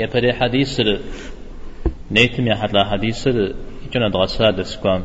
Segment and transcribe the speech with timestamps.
[0.00, 0.80] يا بري حديث
[2.10, 5.04] نيتم يا حد لا حديث يجونا دغسا دسكوام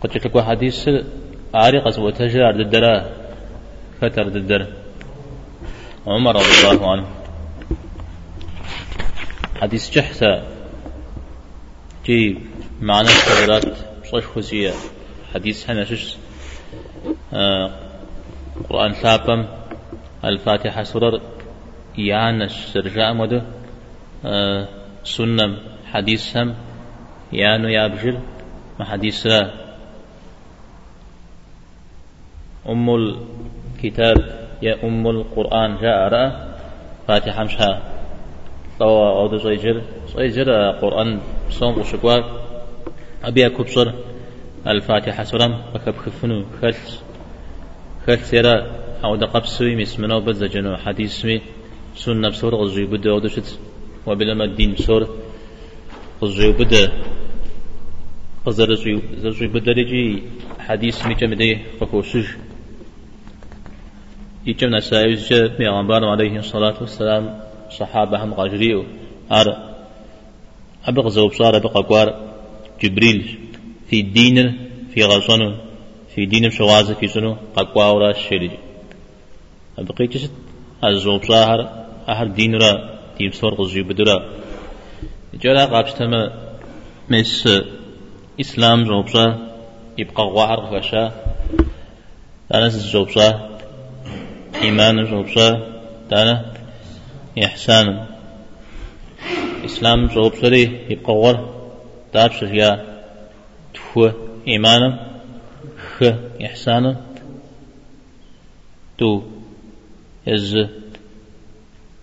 [0.00, 0.88] قلت لك حديث
[1.54, 2.94] عارق وتجار الدرا
[4.00, 4.66] فتر الدر
[6.06, 7.06] عمر رضي الله عنه.
[9.60, 10.42] حديث جحثة
[12.06, 12.38] جي
[12.80, 13.64] معنى الشغلات
[14.04, 14.72] صش خزية
[15.34, 16.16] حديث هنا شش.
[17.32, 17.70] آه
[18.70, 19.46] قرآن ثابم.
[20.24, 21.20] الفاتحة سرر.
[21.98, 23.40] يانا الشرجاء مدو
[24.24, 24.68] آه
[25.04, 25.56] سنم
[25.92, 26.54] حديثهم
[27.32, 28.18] يانو يابجل
[28.78, 29.26] ما حديث
[32.68, 34.16] أم الكتاب
[34.62, 36.32] يا أم القرآن جاء رأى
[37.08, 37.82] فاتحة مشها.
[38.78, 42.16] طوى أو صيجر صيجر قرآن صوم وشكوا
[43.24, 43.92] أبي أكبصر
[44.66, 47.02] الفاتحة سرم بكب خفنو خلص
[48.06, 48.70] خلص يرى
[49.04, 51.26] أو دقبسوي مسمنو بزجنو حديث
[52.02, 53.48] سنة بسور غزوي بدا ودشت
[54.06, 55.02] وبلما الدين بسور
[56.22, 56.92] غزوي بدا
[58.46, 58.74] قزر
[59.24, 60.22] زوي بدا رجي
[60.66, 62.26] حديث مي جمدي فكوشج
[64.46, 67.24] يجمنا سايوز بيغمبار عليه الصلاة والسلام
[67.78, 68.84] صحابة هم غاجريو
[69.32, 69.48] أر
[70.84, 72.08] أبغ زوب صار أبغ أقوار
[72.82, 73.38] جبريل
[73.88, 74.36] في الدين
[74.94, 75.42] في غزون
[76.14, 78.50] في دين شوازة في سنو قاقوا الشريج
[79.78, 80.30] أبقي جسد
[80.84, 82.72] الزوب صار أهر دين را
[83.18, 84.16] دين صور غزيو بدرا
[85.42, 86.22] جرا قابستما
[87.10, 87.46] مس
[88.40, 89.30] إسلام زوب صار
[89.98, 91.04] يبقى غوار غشا.
[92.54, 93.50] أنا زوب صار
[94.62, 95.48] إيمان زوبسا
[96.10, 96.52] دانا
[97.44, 98.06] إحسان.
[99.64, 101.36] إسلام زوبسري يقور
[102.14, 102.70] داب سجيا
[103.74, 104.10] تفو
[104.48, 104.82] إيمان
[105.98, 106.04] خ
[106.46, 106.96] إحسان.
[108.98, 109.22] تو
[110.28, 110.79] إز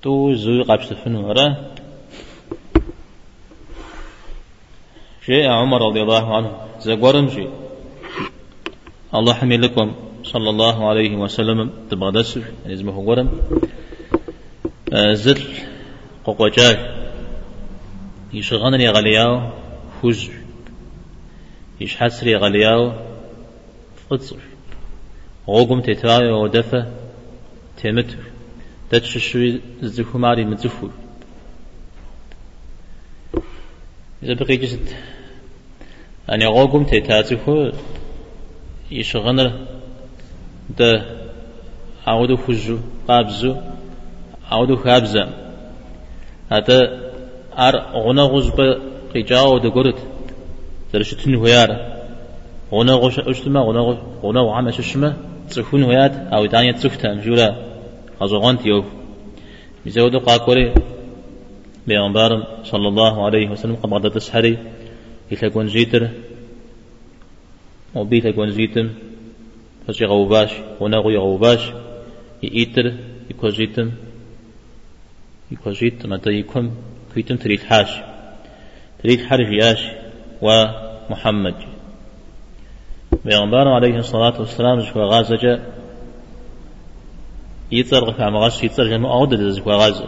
[0.02, 1.48] تو زوي قابس فنو را
[5.28, 7.48] جاء عمر رضي الله عنه زقورم جي
[9.14, 9.58] الله حمي
[10.34, 13.30] صلى الله عليه وسلم تبغدس يعني اسمه ورم
[14.94, 15.42] آه، زل
[16.26, 16.78] قوقجاي
[18.34, 19.42] يشغنني غلياو
[20.02, 20.30] فوز
[21.82, 22.92] يشحسري غلياو
[24.10, 24.38] فتصر
[25.48, 26.88] غوغم تتاوي ودفة
[27.78, 28.18] تمت
[28.92, 30.90] تتششوي زخو ماري متزفو
[34.24, 34.88] إذا بقي جسد.
[36.34, 37.72] أن غوغم تتاتفو
[38.92, 39.52] يشغنر
[40.78, 41.06] ده
[42.08, 42.78] عودو خجو
[43.08, 43.56] قابزو
[44.52, 45.24] عودو خابزا
[46.52, 46.78] هذا
[47.58, 48.80] أر غنا غزبة
[49.16, 50.00] قجاو ده قرد.
[50.94, 51.70] ترشتن هيار
[52.72, 55.18] غنا غش أشتما غنا غش غنا وعم أششما
[55.50, 57.67] تسخون هيات أو دانية تسختا جولا
[58.22, 58.86] غزوغان تيوف
[59.86, 60.74] مزودو قاكوري
[61.88, 62.32] بيغمبار
[62.64, 64.58] صلى الله عليه وسلم قبضة تسحري
[65.32, 66.10] يتلقون زيتر.
[67.96, 68.90] وبيتلقون زيتم.
[69.88, 70.52] فشي غوباش.
[70.80, 71.72] ونغوي غوباش
[72.44, 72.94] يئتر
[73.30, 73.92] يكوزيتم
[75.52, 76.72] يكوزيت متى يكم
[77.14, 77.92] كيتم تريد حاش.
[79.04, 79.82] تريد حرج ياش.
[80.42, 81.56] ومحمد.
[83.26, 85.62] بيغمبار عليه الصلاة والسلام زكوا غازجة
[87.72, 90.04] يتر غفا مغاش يتر جمع أودد زكوا غاز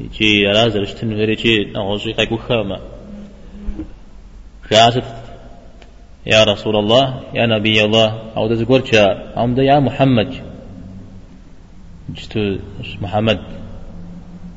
[0.00, 2.80] يجي يراز رشتن غيري جي نغوزي قيقو خاما
[4.70, 5.02] خاصة
[6.26, 8.08] يا رسول الله يا نبي الله
[8.48, 10.34] تذكر شاء أم يا محمد
[12.14, 12.58] جتو
[13.00, 13.40] محمد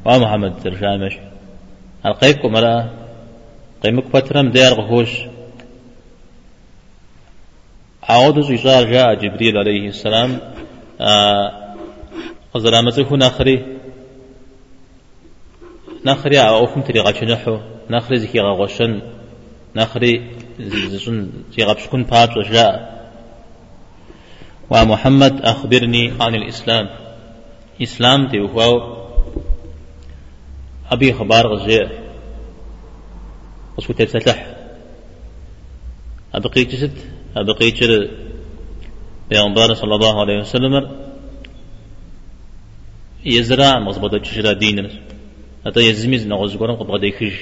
[0.06, 1.18] ومحمد ترجع مش
[2.06, 2.90] القيك مرا
[3.84, 5.12] قيمك فترة ديار غهوش
[8.04, 10.40] عود زيزار جاء جبريل عليه السلام
[12.56, 13.78] أزرامته نخري
[16.06, 17.60] نخري أوكم تريغا نحو.
[17.90, 19.02] نخري زكي غوشن.
[19.76, 22.96] نخري زون تيغب شكون باب جاء
[24.70, 26.90] ومحمد أخبرني عن الإسلام.
[27.82, 28.96] إسلام دي هو
[30.92, 31.90] أبي خبار غزية
[33.78, 34.56] وسو تفتح.
[36.34, 36.98] أبقي جسد
[37.38, 38.10] أبقي جسد
[39.30, 41.05] بيغمبار صلى الله عليه وسلم.
[43.26, 44.90] يزرع مصبطة جشرة دين
[45.68, 47.34] أتا يزميز نغز قرم قد غدي خج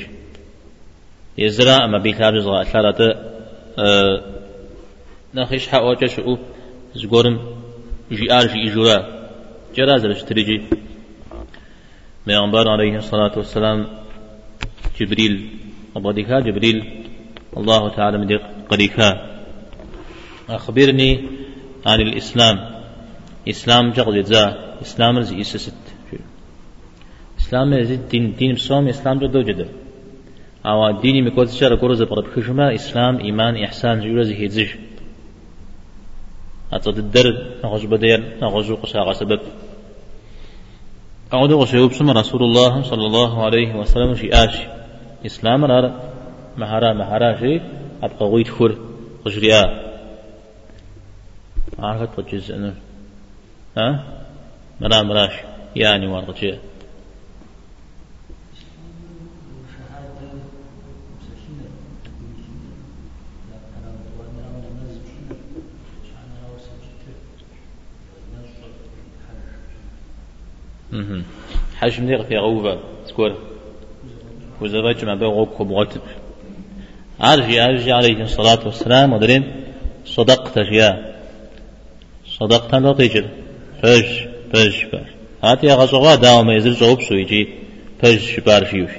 [1.38, 3.10] يزرع أما بيتاب زغا ثلاثة
[3.80, 4.22] أه
[5.36, 6.38] نخيش حق وجه شؤو
[6.96, 7.40] زغورم
[8.12, 9.30] جي إجورا.
[9.76, 10.62] جرا زرش تريجي
[12.28, 13.88] بيغمبر عليه الصلاة والسلام
[15.00, 15.50] جبريل.
[15.96, 17.06] أبغديكا جبريل
[17.58, 18.38] الله تعالى من
[18.70, 19.10] قريكا
[20.50, 21.30] أخبرني
[21.86, 22.84] عن الإسلام.
[23.50, 25.84] إسلام جغد جزا إسلام رزي إسست
[27.40, 29.68] إسلام يزيد دين دين بسوم إسلام جو دو جدر
[30.66, 34.70] أو ديني مكوت شر كورز برب خشما إسلام إيمان إحسان جورز هيزج
[36.74, 37.28] أتد الدر
[37.64, 39.40] نغز بدير نغز قشاق سبب
[41.34, 44.56] أعود وشيوب سم رسول الله صلى الله عليه وسلم في آش
[45.26, 45.86] إسلام رار
[46.58, 47.62] مهارا مهارا شيء
[48.04, 48.72] أبقى غويت خور
[49.26, 49.62] غجريا
[51.80, 52.74] عارفت وجزء
[53.78, 54.04] ها
[54.82, 55.32] مرا مراش
[55.76, 56.60] يعني ورغجيه
[71.80, 73.38] حاج من في غوبة سكور
[74.62, 76.02] وزواج ما بين غوك وبغتب
[77.20, 79.44] عارجي عارجي عليه الصلاة والسلام ودرين
[80.06, 81.16] صدقت يا.
[82.28, 83.30] صدقت لا تجر
[83.82, 85.08] فج فج فج
[85.44, 87.48] هاتي غزوا داو ما يزل صوب سويجي
[88.02, 88.92] فج بار فيوش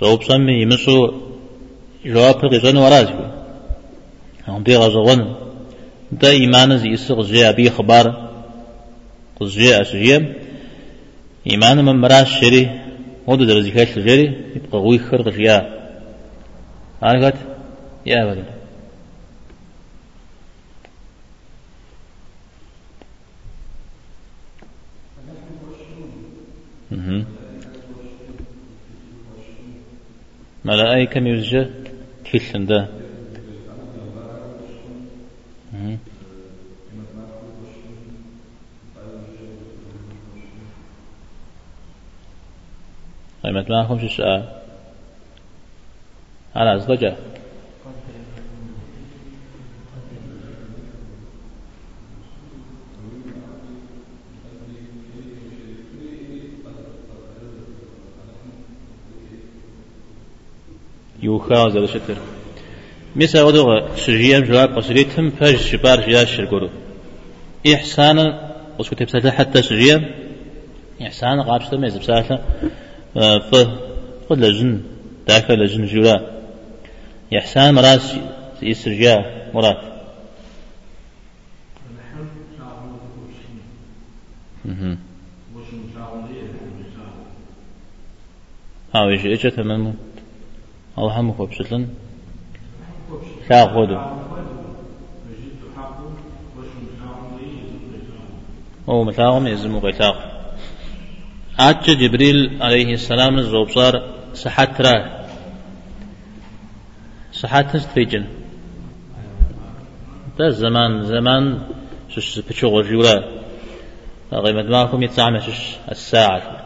[0.00, 1.12] صوب سمي يمسو
[2.04, 3.14] جواب غزن ورازي
[4.48, 5.34] هم بي غزوان
[6.12, 8.30] دا إيمان زي إسق زي أبي خبار
[9.40, 10.34] قزي أسجيم
[11.50, 12.80] إيمان من مراش شري
[13.26, 14.26] ودو درزي كاش جري
[14.56, 15.58] يبقى غوي خرق يا
[17.02, 17.34] عارفت
[18.06, 18.59] يا ولد
[30.64, 31.70] ملائكة ميوزجة
[32.24, 32.88] كيشن ده
[43.44, 44.42] قيمت معكم شو السؤال
[46.56, 47.16] على أزدجة
[61.22, 62.16] يوخا زاد شتر.
[63.16, 66.70] مسا ودغ شجيم جواب قصريتهم فج شبار جياش شرقرو
[67.74, 70.10] إحسانا وسكت بساتة حتى شجيم
[71.02, 72.38] إحسانا قابشتا ميز بساتة.
[73.14, 73.54] ف
[74.30, 74.80] خد لجن
[75.28, 76.30] داك لجن جولا
[77.38, 78.14] إحسان مراس
[78.62, 79.16] يسرجا
[79.54, 79.90] مراد.
[88.94, 89.94] ها ويش إيش تمام
[90.98, 91.88] أو هم خوبشتلن
[93.50, 93.98] لا خودو.
[98.88, 100.16] أو متاعهم يزمو قيتاق.
[101.58, 104.02] آتش جبريل عليه السلام الزوبصار
[104.34, 105.26] صحت را.
[107.32, 108.24] صحت تفيجن
[110.38, 111.60] ده زمان زمان
[112.08, 113.24] شش بشو غجورا
[114.32, 116.59] قيمة معكم يتسعى شش الساعة.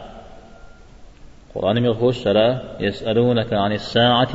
[1.55, 4.33] قرآن يخوش سلا يسألونك عن الساعة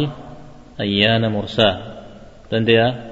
[0.81, 2.05] أيان مرساها
[2.51, 3.11] تنديا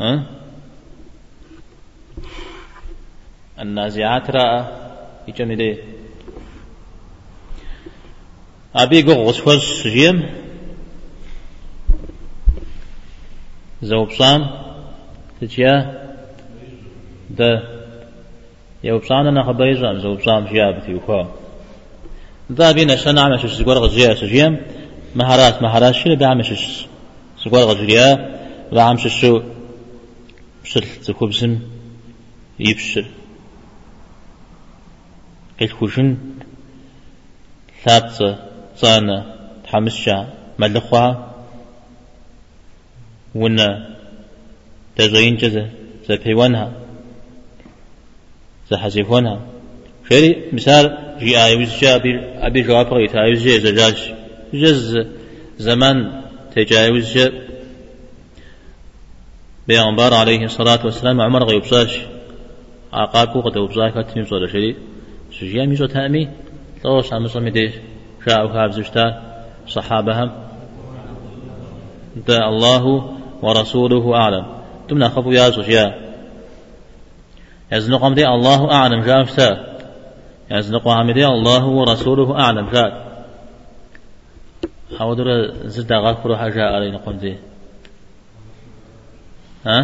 [0.00, 0.26] ها؟
[3.58, 4.64] النازعات رأى
[5.28, 5.78] يجمع دي.
[8.76, 10.30] أبي قو غسوس جيم.
[13.82, 14.50] زوب صام.
[15.40, 16.00] تجيا؟
[17.30, 17.62] ده
[18.84, 20.82] يوب صام أنا خبيزان زوب صام جياب
[22.50, 24.56] بينا سنة عمش سجور غزيا سجيم
[25.14, 26.52] مهارات مهارات شنو بعمش
[27.44, 28.08] سجور غزيا
[28.72, 29.42] بعمش شو
[30.62, 31.58] بشل تكوبسن
[32.58, 33.06] يبشل.
[35.62, 36.16] الكوشن
[37.84, 38.36] ثابتة
[38.76, 39.24] صانة
[39.64, 41.14] تحمسشا ملخوا
[43.34, 43.96] ونا
[44.96, 45.70] تزوين جزا
[46.08, 46.72] زبيوانها
[48.70, 49.40] زحزيفونها
[50.08, 53.98] شري مثال جي آيوز جا أبي أبي جواب غيت آيوز جا زجاج
[54.54, 54.98] جز
[55.58, 56.22] زمان
[56.54, 57.32] تجاوز جا
[59.68, 62.00] بيغمبار عليه الصلاة والسلام عمر غيب صاش.
[62.92, 64.76] عقاكو قد وبصاك تنم صلاة شريك
[65.40, 66.28] سجيا ميزو تامي
[66.82, 67.72] توش عم صمي ديش
[68.24, 69.06] شاء وخاب زشتا
[69.68, 70.30] صحابهم
[72.26, 72.84] دا الله
[73.42, 74.46] ورسوله أعلم.
[74.88, 75.86] تمنا خفو يا سجيا
[77.72, 79.70] يزنق دي الله أعلم جاء فتا
[80.50, 82.66] يزنق دي الله ورسوله أعلم.
[85.00, 87.36] أو در زد غفر حاجة علينا قمدي
[89.66, 89.78] ها؟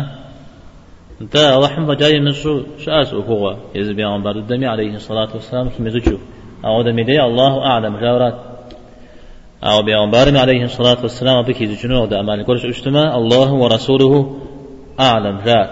[1.21, 5.83] أنت رحم جاي من شو شاس هو يزبي عن بعد الدم عليه الصلاة والسلام في
[5.83, 6.19] مزجو
[6.65, 7.97] أو دم دي الله أعلم.
[7.97, 8.39] جاورات.
[9.65, 14.41] أو بيغمبار عليه الصلاة والسلام بك يزجنو دا أمان كورش اجتماع الله ورسوله
[15.01, 15.41] أعلم.
[15.47, 15.69] جاء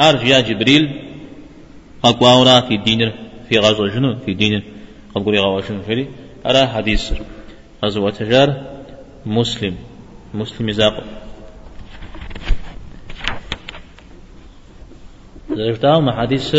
[0.00, 0.84] أرج يا جبريل.
[2.04, 3.12] أقواونا في الدين.
[3.50, 4.62] في غزوة جنو في دين
[5.14, 6.08] قبل غواشن فري
[6.46, 7.12] أرى حديث
[7.84, 8.62] غزوة تجار
[9.26, 9.76] مسلم.
[10.34, 11.04] مسلم زاق
[15.50, 16.56] زرفتاو ما حديث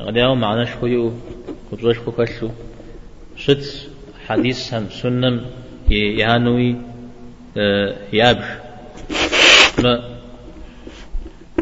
[0.00, 1.12] غدياو معنا شويو
[1.72, 2.48] كبزوش كوكشو
[3.36, 3.88] شت
[4.26, 5.44] حديث هم سنم
[5.90, 6.76] يهانوي
[7.56, 8.46] آه، يابش.
[9.82, 10.18] ما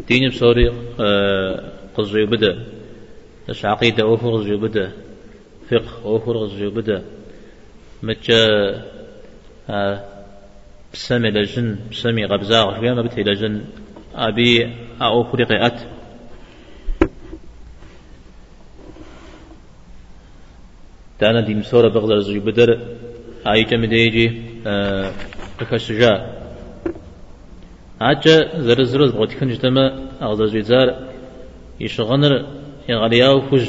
[0.09, 2.76] دين بصوري آه، قزوي بدأ.
[3.49, 4.93] اش عقيدة أوفر بدا
[5.71, 7.05] فقه أوفر بدا
[8.03, 8.43] متى
[9.71, 10.05] آه،
[10.93, 13.65] بسمي لجن بسمي غبزاغ شوية ما بتهي لجن.
[14.15, 15.81] أبي أوفر قيأت
[21.19, 22.81] تانا دي مسورة بغدر زوج بدر.
[23.47, 25.13] هاي جم ديجي آه
[25.61, 26.13] بكشجا.
[28.01, 29.85] عجا زر زر بغت كن جتما
[30.23, 30.89] أغزر زوجار
[31.81, 32.47] يشغنر
[32.89, 33.69] يغلياو فج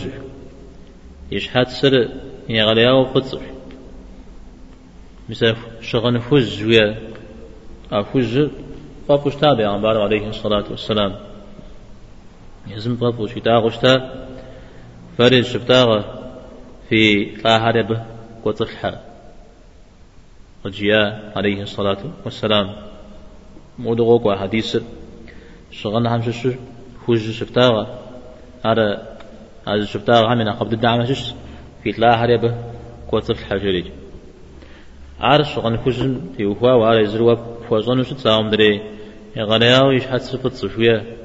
[1.31, 2.09] يشحات سر
[2.49, 3.41] يغلياو قطر
[5.29, 6.97] مثلا شغن فج ويا
[7.91, 8.49] أفج
[9.09, 11.15] بابوش تابع عن عليه الصلاة والسلام.
[12.67, 14.27] يزم بابوش يتاغشتا
[15.17, 16.29] فرد شبتاغه
[16.89, 18.05] في طاهر
[18.45, 19.01] وطلحة
[20.65, 22.75] وجياء عليه الصلاة والسلام.
[23.79, 24.77] مودغوك وحديث.
[25.71, 26.47] شغلنا هم شش
[27.05, 28.06] خوش شفتاغا
[28.71, 29.17] هذا
[29.67, 31.33] هذا شفتاغا همنا قبل الدعم شش
[31.83, 32.53] في طاهر
[33.13, 33.85] وطلحة جريج
[35.19, 35.95] عارش شغل خوش
[36.37, 37.35] في وفا وعلى يزروا
[37.69, 38.81] فوزون وش تساهم دري؟
[39.35, 41.17] يغنياو يش حد سرفت صشوية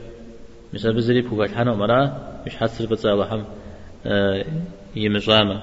[0.74, 3.44] مثل بزري فوفا حنا مرا يش حد سرفت صاحب
[4.96, 5.62] يمجامة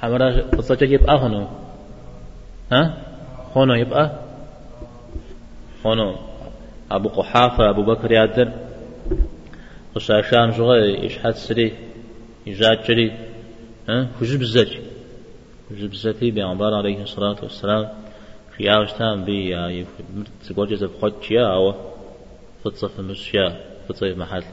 [0.00, 1.48] حمرا قصة يبقى هنا
[2.72, 2.98] ها؟
[3.56, 4.20] هنا يبقى؟
[5.84, 6.16] هنا
[6.90, 8.52] أبو قحافة أبو بكر يادر
[9.96, 11.72] وشاشان جغي يشحات سري
[12.46, 13.12] يجاد جري
[13.88, 14.78] ها خجب الزج
[15.70, 17.88] خجب الزتي بيعنبار عليه الصلاة والسلام
[18.56, 19.86] في عاوشتان بي يعني
[20.48, 21.74] تقول جزء بخوت أو
[22.64, 24.44] فتصف مشيا فتصف محل.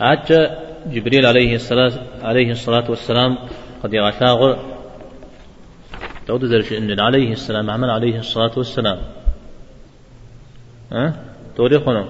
[0.00, 3.38] عاد جبريل عليه الصلاة عليه الصلاة والسلام
[3.82, 4.56] قد يغشاغ
[6.26, 8.98] تعود ذلك إن عليه السلام عمل عليه الصلاة والسلام.
[10.92, 11.24] ها؟
[11.56, 12.08] توريخنا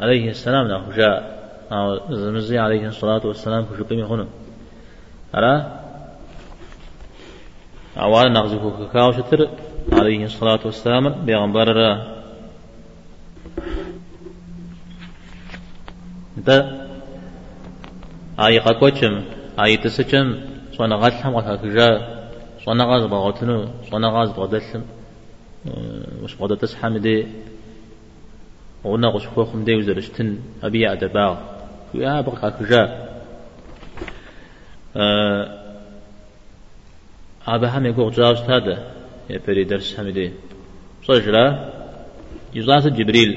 [0.00, 1.40] عليه السلام له جاء.
[2.10, 4.26] زمزي عليه الصلاة والسلام كشبه هنا
[5.34, 5.80] أرى؟
[7.96, 8.58] أولا نغزي
[8.92, 9.48] كاو شتر
[9.92, 11.66] عليه الصلاة والسلام بيغمبر
[16.40, 16.50] انت
[18.40, 19.14] اي قاكوچم
[19.62, 20.28] اي تسچم
[20.76, 21.88] صونا غاتلهم غاكجا
[22.64, 23.58] صونا غاز بغوتنو
[23.90, 24.82] صونا غاز بغدلم
[26.22, 27.26] مش بغدا تسحم دي
[28.84, 31.36] ونا غش خوخم دي وزرشتن ابي ادباغ
[31.94, 32.82] يا بغا كجا
[37.48, 38.76] أبا هم يقول جاوز هذا
[39.30, 40.32] يبري درس هم دي
[41.06, 41.44] صجرا
[42.54, 43.30] يزاس جبريل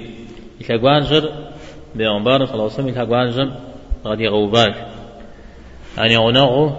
[0.61, 1.52] يكاقوان جر
[1.95, 3.51] بيغمبار صلى الله عليه وسلم يتحقوان جم
[4.05, 4.75] غادي غوباش
[5.99, 6.71] أن يغنغو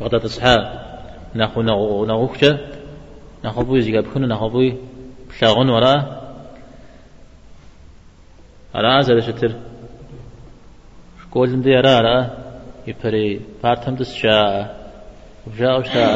[0.00, 0.56] وقت تصحى
[1.34, 2.58] نخو نغو نغوكتا
[3.44, 4.76] نخو بوي زيقاب كنا نخو بوي
[5.28, 6.22] بشاغن وراء
[8.74, 9.52] على زاد شتر
[11.22, 12.30] شكول دي أرى أرى
[12.86, 14.82] يبري بارتم تسشاء
[15.46, 16.12] وجاء وشاء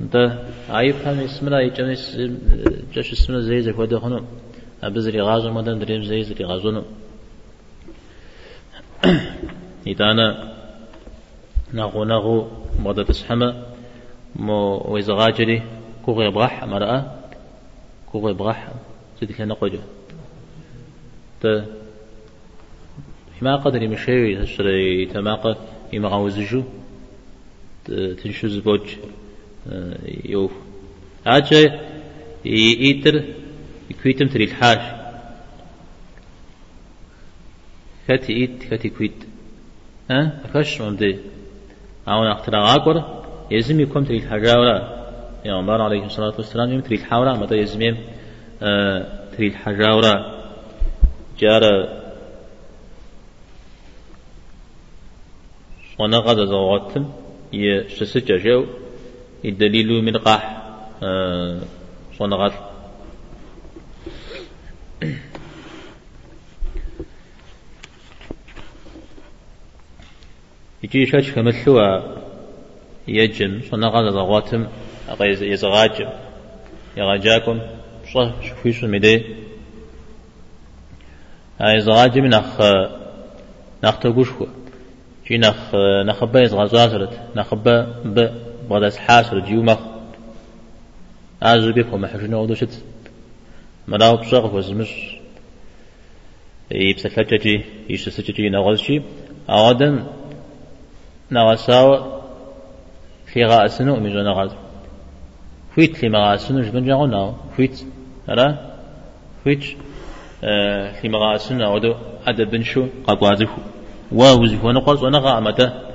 [0.00, 0.14] انت
[0.70, 1.94] عيب هم اسمنا يجمع
[2.94, 4.20] جاش اسمنا زي زي فوده خنو
[4.82, 6.82] أبزري غازو مدن دريم زي زري غازونو
[9.86, 10.26] إتانا
[11.74, 12.48] نغو نغو
[12.84, 13.66] مدى تسحما
[14.36, 14.60] مو
[14.92, 15.62] ويزغاجري
[16.04, 17.00] كوغي بغح مرأة
[18.12, 18.68] كوغي بغح
[19.20, 19.78] سيدي لنا قجو
[21.42, 21.64] ت
[23.42, 25.56] ما قدري مشيوي تشري تماقة
[25.94, 26.62] إما غاوزجو
[28.22, 28.86] تنشوز بوج
[30.24, 30.52] يوف.
[31.26, 31.80] أجا
[32.44, 33.24] يتر
[34.02, 35.00] كويتم تري الحاش
[38.08, 39.24] كاتي إيت كاتي كويت.
[40.10, 41.18] ها؟ فكش ممدي
[42.08, 45.06] أو نخترع عقر يزم يكون تري الحجاورة.
[45.44, 47.96] يا عمر عليه الصلاة والسلام يوم تري الحاورة متى يزم
[48.62, 50.40] آه تري الحجاورة.
[51.38, 51.62] جار
[55.98, 57.12] ونغض زوغتم
[57.52, 58.66] يشسج جو
[59.44, 60.62] الدليل من قاح
[61.02, 61.60] آه
[62.18, 62.69] صنغت
[70.82, 72.00] يجي شاش كمثلوا
[73.08, 74.66] يجم صنغا زغواتم
[75.20, 76.08] يزغاجم
[76.96, 77.60] يغاجاكم
[78.14, 78.32] صح
[78.70, 79.36] شو مدي
[81.60, 82.60] هاي زغاجم نخ
[83.84, 84.46] نخ تقوشكو
[85.28, 85.74] شي نخ
[86.06, 88.30] نخبا يزغازازرت نخبا ب
[88.70, 89.78] بغداس حاسر جيومخ
[91.42, 92.82] أزبيك ومحجنا ودوشت
[93.90, 94.92] مراو بصغ وزمش
[96.70, 99.02] يبسفتجي يشتسجي نغزشي
[99.50, 100.04] أودن
[101.30, 102.20] نغساو
[103.26, 104.50] في غاسنو ميزو نغاز.
[105.74, 107.34] فيت لي مغاسنو جبن جاغو ناو.
[107.56, 107.84] فيت
[108.28, 108.46] را
[109.44, 109.64] فيت
[111.02, 111.94] لي مغاسنو أودو
[112.26, 113.60] أدبنشو قاقوازفو
[114.12, 115.90] واوزفو نقص ونغا أمتا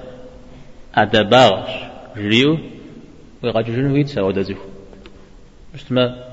[0.95, 1.71] أدباغش
[2.17, 2.57] جريو.
[3.43, 4.65] ويقاججون فيت ساودازفو
[5.75, 6.24] اشتما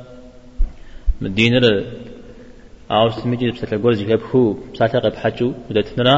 [1.23, 1.67] مدينة
[2.91, 6.14] أو سميجي بساتلا غورزي كابخو بساتلا قب حاجو ودتنا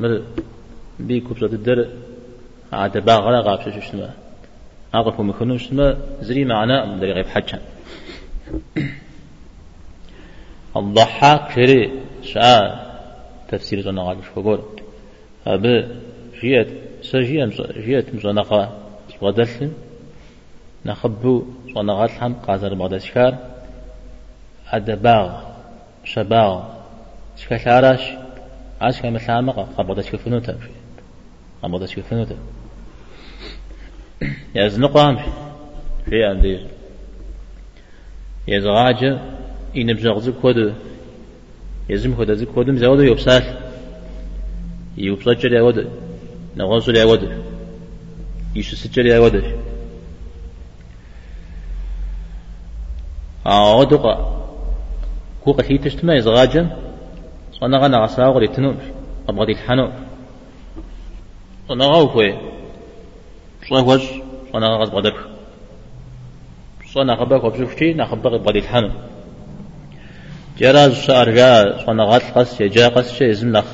[0.00, 0.12] مر
[1.06, 1.78] بيكو بسات الدر
[2.72, 4.08] عاد باغلا غاب شو شنو.
[4.94, 5.86] أقف مكنو شنو
[6.26, 7.58] زري معنا مدري غيب حاجة
[10.76, 11.80] الضحاك شري
[12.30, 12.60] شاء
[13.48, 14.60] تفسير زنا غاب شو بقول
[15.46, 15.64] أب
[16.40, 16.68] جيت
[17.02, 18.60] سجيت جيت مزنقة
[19.22, 19.72] غدلن
[20.86, 21.34] نخبو
[21.74, 23.32] صنغات هم قازر بعد شكار
[24.72, 25.40] أدباغ
[26.04, 26.78] شباغ.
[27.38, 28.00] شكشارش
[28.80, 30.58] عاش كم سامقة قبضة شكفنوتا
[31.62, 32.36] قبضة شكفنوتا
[34.54, 35.16] يزنقهم
[36.04, 36.60] في عندي
[38.48, 39.18] يزغاجة
[39.76, 40.74] إن بزغز كود
[41.88, 43.42] يزم كود زك كود مزود يبسال
[44.96, 45.90] يبسال يود
[46.56, 47.42] نغوص يود
[48.54, 49.44] يشسجل يود
[53.46, 54.37] أودق كو
[55.52, 56.76] قتي تشتما يزغاجا
[57.60, 58.78] صنع غنا غساغ لتنوم
[59.28, 59.90] أبغى الحنو
[61.68, 62.38] صنع غوفوي
[63.68, 64.04] صنع وج
[64.52, 65.14] صنع غز بدك
[66.94, 68.90] صنع غبك وبشوفتي نخبق أبغى الحنو
[70.58, 73.72] جراز شعر جا صنع غات قص يجا قص شيء زم نخ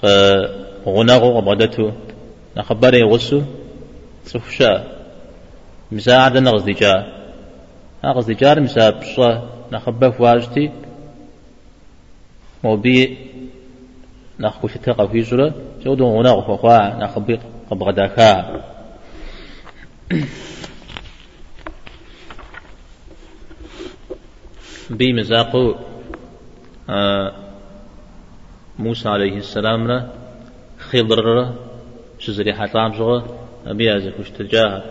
[0.00, 0.06] خ
[0.86, 1.90] غناغو أبغدتو
[2.56, 3.42] نخبر يغسو
[4.24, 4.84] صفشا
[5.92, 7.14] مساعدة نغز دي جا.
[8.04, 9.02] أغز جار مساب
[9.74, 10.70] صا نخبه فواجتي
[12.64, 13.18] موبي
[14.40, 15.52] نخبو شتاق في زرا
[15.84, 18.60] جودو غنا غفوا نخبي قبغداكا
[24.90, 25.74] بي مزاقو
[28.78, 30.08] موسى عليه السلام را
[30.78, 31.54] خضر را
[32.18, 33.26] شزري حتام زغا
[33.66, 34.82] أبي أزل كش تجاه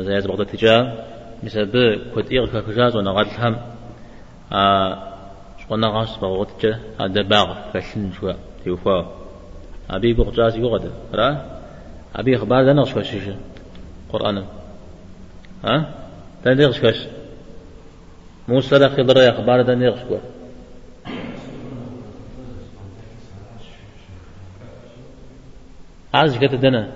[0.00, 3.56] زي بغداد تجاه بسبب كنت إيغ كجاز ونغاد الهم
[5.58, 8.32] شقنا غاش بغوت جا هذا باغ فشن شوا
[8.66, 9.16] يوفا.
[9.90, 11.60] أبي بغجاز يغد را؟
[12.16, 13.30] أبي إخبار ده نغش كش
[14.12, 14.44] قرآن.
[15.64, 15.94] ها؟
[16.44, 17.06] ده نغش كش
[18.48, 20.18] موسى ده خضر إخبار ده نغش كوا
[26.14, 26.92] عايز كده دنا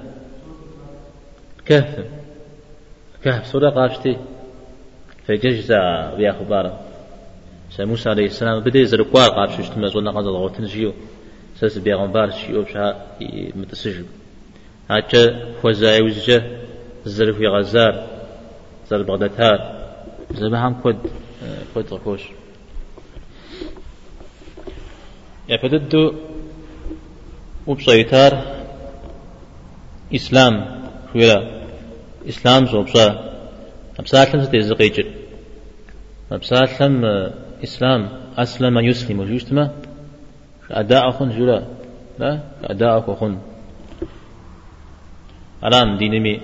[1.67, 2.20] كهف.
[3.25, 4.17] كهف سورة قاشتي
[5.27, 6.81] فججزا بيا خبارة
[7.81, 10.93] موسى عليه السلام بدي زرقوا قابش اشتما زونا قد ضغوتن جيو
[11.57, 13.07] ساس بيا غنبار شيو بشا
[13.55, 14.05] متسجل
[14.91, 16.61] هاتا خوزاي وزجا
[17.05, 18.07] زرف يا غزار
[18.89, 19.59] زر بغدادار
[20.35, 20.97] زبهم كود
[21.75, 22.23] كود غفوش
[25.49, 26.15] يا فددو
[27.67, 28.33] وبصيتار
[30.15, 30.55] إسلام
[31.13, 31.60] خويلا
[32.29, 33.07] إسلام زوبصا
[33.99, 35.07] أبسالم ستيزقيجر
[36.33, 37.05] أبسالم
[37.65, 39.71] إسلام أسلم يسلم وجوشتما
[40.71, 41.65] أداء أخن جولا
[42.19, 43.39] لا أداء أخن
[45.65, 46.41] ألآن دينمي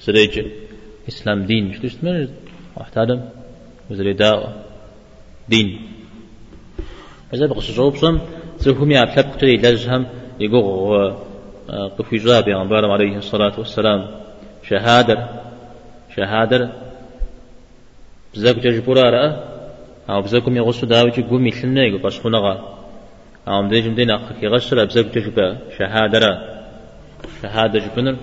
[0.00, 0.46] سريج
[1.08, 2.28] إسلام دين شتوشتما
[2.76, 3.20] واحتادم
[3.90, 4.64] وزري داء
[5.48, 5.88] دين.
[7.34, 8.20] إذا بقص جوبصم
[8.58, 10.06] زهمي أبلاب قتلي لجهم
[10.40, 11.14] يقول
[11.98, 14.22] قفي جابي عن عليه الصلاة والسلام.
[14.68, 15.28] شهادة.
[16.16, 16.72] شهادة.
[18.34, 19.52] بزاك جبورا رأى.
[20.10, 22.54] أو بزاكم يغسو داوجي قومي لنا يقول بس خنغا
[23.48, 26.36] أو مدري جمدين أخك يغسر بزاك جبا شهادة رأى.
[27.42, 28.16] شهادة جبنر.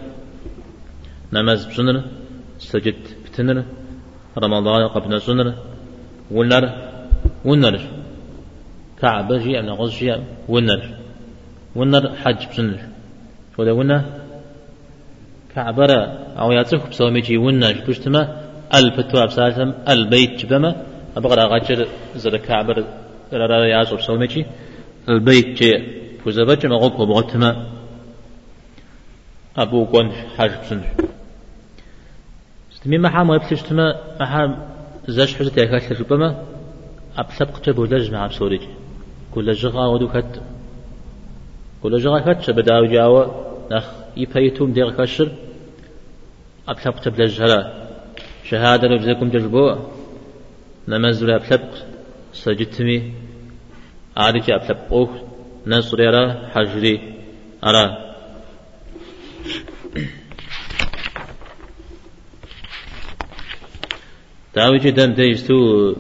[1.34, 2.04] نماز بسنر.
[2.60, 3.63] سجد بتنر.
[4.38, 5.54] رمضان قبل سنر.
[6.32, 6.65] ونر.
[7.45, 7.80] ونر.
[9.02, 10.15] كعبة جي أنا غز جي
[10.49, 10.82] ونر.
[11.75, 12.80] ونر حج بسنر.
[13.60, 14.04] ده ونر
[15.55, 16.01] كعبرة
[16.39, 18.21] أو ياترك بسومي جي ونا جبشتما
[18.75, 20.71] الفتوى بسالتم البيت جبما.
[21.17, 22.77] أبغى أغجر زر كعبر
[23.33, 24.45] را يازو بسومي جي
[25.09, 27.65] البيت جي فوزبج مغوك وبغتما
[29.57, 30.83] أبو كون حاج بسنج
[32.71, 34.59] ستمي تما ما حام
[35.07, 36.43] زاش حزت يا كاش ربما
[37.17, 38.62] أبسبق تبو لج مع بسوريج
[39.33, 40.41] كل جغا ودو كت
[41.83, 43.48] كل جغا كت بداو جاوا.
[43.71, 43.86] نخ
[44.17, 45.32] يبيتوم دير كشر
[46.67, 47.60] أبسبق تبلج هلا
[48.43, 49.75] شهادة نبزكم جربوا
[50.88, 51.73] نمزل أبسبق
[52.34, 53.13] سجدتمي
[54.17, 55.10] عارج أبسبقوه
[55.67, 57.13] نصر يرى حجري
[57.63, 58.15] أرى.
[64.55, 65.95] دعوي جدا ديستو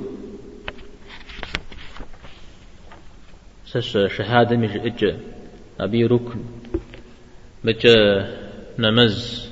[3.65, 5.15] سش شهادة مش إج
[5.79, 6.58] أبي ركن.
[7.63, 7.87] مج
[8.79, 9.49] نمز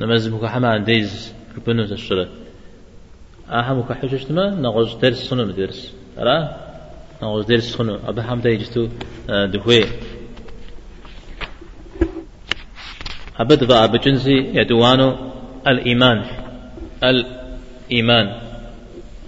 [0.00, 2.28] نمز مك حما ديز ربنا تشرى
[3.50, 5.94] أها مك حجج ما نغز درس سنة درس.
[6.18, 6.56] أرى
[7.22, 8.88] نغز درس سنة أبا حم ديجتو
[9.28, 9.84] دهوي
[13.38, 15.16] أبد بقى بجنسي يدوانو
[15.66, 16.24] الإيمان
[17.04, 18.26] الإيمان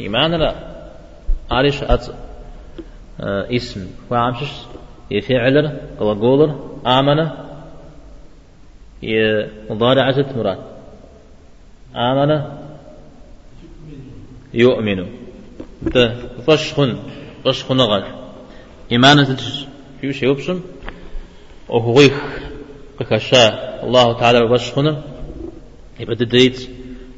[0.00, 0.54] إيمان لا
[1.50, 2.06] عارش أت
[3.20, 3.86] آه اسم.
[4.10, 4.52] وعمشش
[5.10, 6.50] يفعل وقولر
[9.04, 10.58] آمن يضارعة مراد.
[11.96, 12.42] آمن؟
[14.54, 15.06] يؤمن.
[16.46, 16.96] فشخن
[17.44, 18.04] فشخن غال
[18.92, 19.66] إيمان تدش
[20.02, 20.60] يوش يوبشم
[21.68, 22.18] وهويخ
[23.00, 23.44] بكشا
[23.84, 24.86] الله تعالى فشخن
[26.00, 26.68] يبقى ديت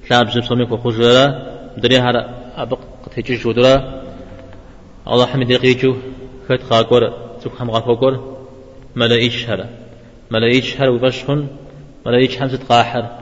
[0.09, 1.25] شاب جب سمي وخجرة
[1.77, 2.23] دري هذا
[2.57, 2.79] أبق
[3.15, 4.03] تيجي جودرا
[5.09, 5.97] الله حمد يقيجو.
[6.49, 7.03] خد خاكور.
[7.61, 8.15] هم غفوكور
[8.97, 9.69] ملايش هذا.
[10.31, 11.47] ملايش هذا وبشخن
[12.07, 13.19] ملايش حمزة قاحر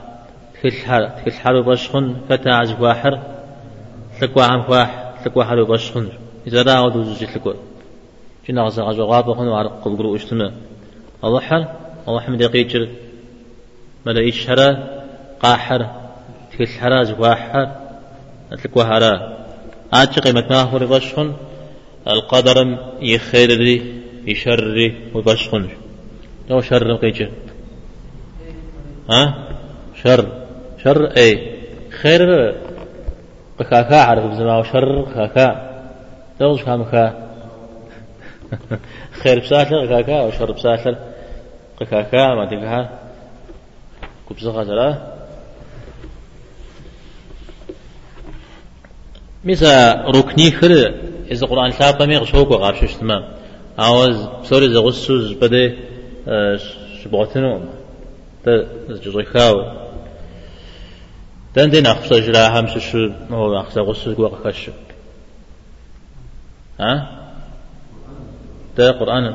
[0.53, 3.19] تكل حر تكل حر وبشخن فتا عز واحر
[4.21, 6.09] تكوا عم واح تكوا حر وبشخن.
[6.47, 7.53] إذا لا عود وزوج تكوا
[8.49, 10.51] جنا غزا غزا غاب خن وعرق قلقلو اشتما
[11.23, 11.67] الله حر
[12.07, 12.89] الله حمد يقيجر
[14.05, 15.03] ملايش هذا
[15.39, 15.89] قاحر
[16.51, 17.71] تكل حراز واحد
[18.51, 19.37] أتلك وهرا
[19.93, 21.33] آتش قيمة ما هو ربشخن
[22.07, 23.81] القدر يخير لي
[24.25, 25.69] يشر لي وبشخن.
[26.49, 27.29] لو شر قيجة
[29.09, 29.47] ها؟
[30.03, 30.25] شر.
[30.83, 31.59] شر أي
[32.01, 32.21] خير.
[33.59, 35.71] قكاكا عرف بزما وشر قكاكا
[36.39, 37.27] دوش كامكا
[39.23, 40.95] خير بساتر قكاكا وشر بساتر
[41.79, 42.99] قكاكا ما تقها
[44.29, 44.97] كبزغة ثلاث
[49.43, 49.67] مثل
[50.15, 50.93] ركني خر
[51.31, 53.23] إذا قرآن شاب مي غشوك وغارش تمام
[53.79, 55.77] عاوز بسوري إذا غسوز بدي
[57.03, 57.61] شبعتنو.
[58.45, 59.81] تا جزوي خاو.
[61.55, 64.69] دان دين أخصى جلا هم شو هو أخصى غسوز وغاكش
[66.79, 67.19] ها؟
[68.77, 69.33] ده قرآن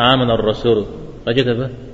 [0.00, 0.86] آمن الرسول.
[1.28, 1.87] أجد به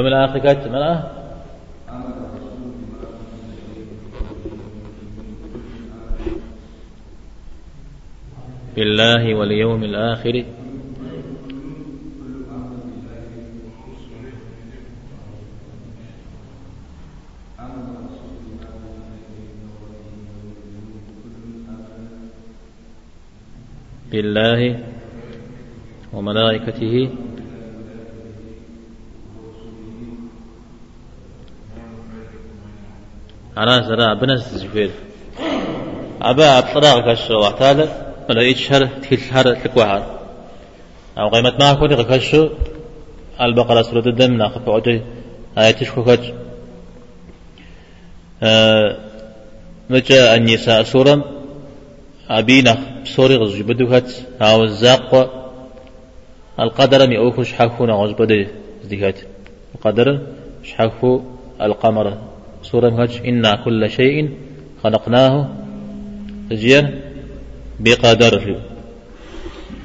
[0.00, 1.20] اليوم الآخر قالت مرأة
[8.76, 10.44] بالله واليوم الآخر.
[24.12, 24.78] بالله
[26.12, 27.29] وملائكته.
[33.60, 34.90] أنا سرا بنس زفير
[36.22, 37.88] أبا أبطراغ كشو وحتالا
[38.28, 40.02] ولا يتشهر تكشهر تكوهر.
[41.18, 42.48] أو قيمة ما أكون كشو
[43.40, 45.02] البقرة سورة الدم ناخذ بعدي
[45.58, 46.16] آية تشكو
[48.42, 48.96] أه
[49.90, 51.24] مجا النساء سورة
[52.30, 55.10] أبينا سوري غزج بدوهت أو الزاق
[56.60, 58.48] القدر مي أوكو شحكونا غزج بدي
[58.84, 59.18] زديهت
[59.74, 60.20] القدر
[60.64, 61.22] شحكو
[61.60, 62.29] القمر.
[62.62, 64.38] سورة مهج إنا كل شيء
[64.82, 65.60] خلقناه.
[66.52, 67.00] زين
[67.80, 68.60] بقدر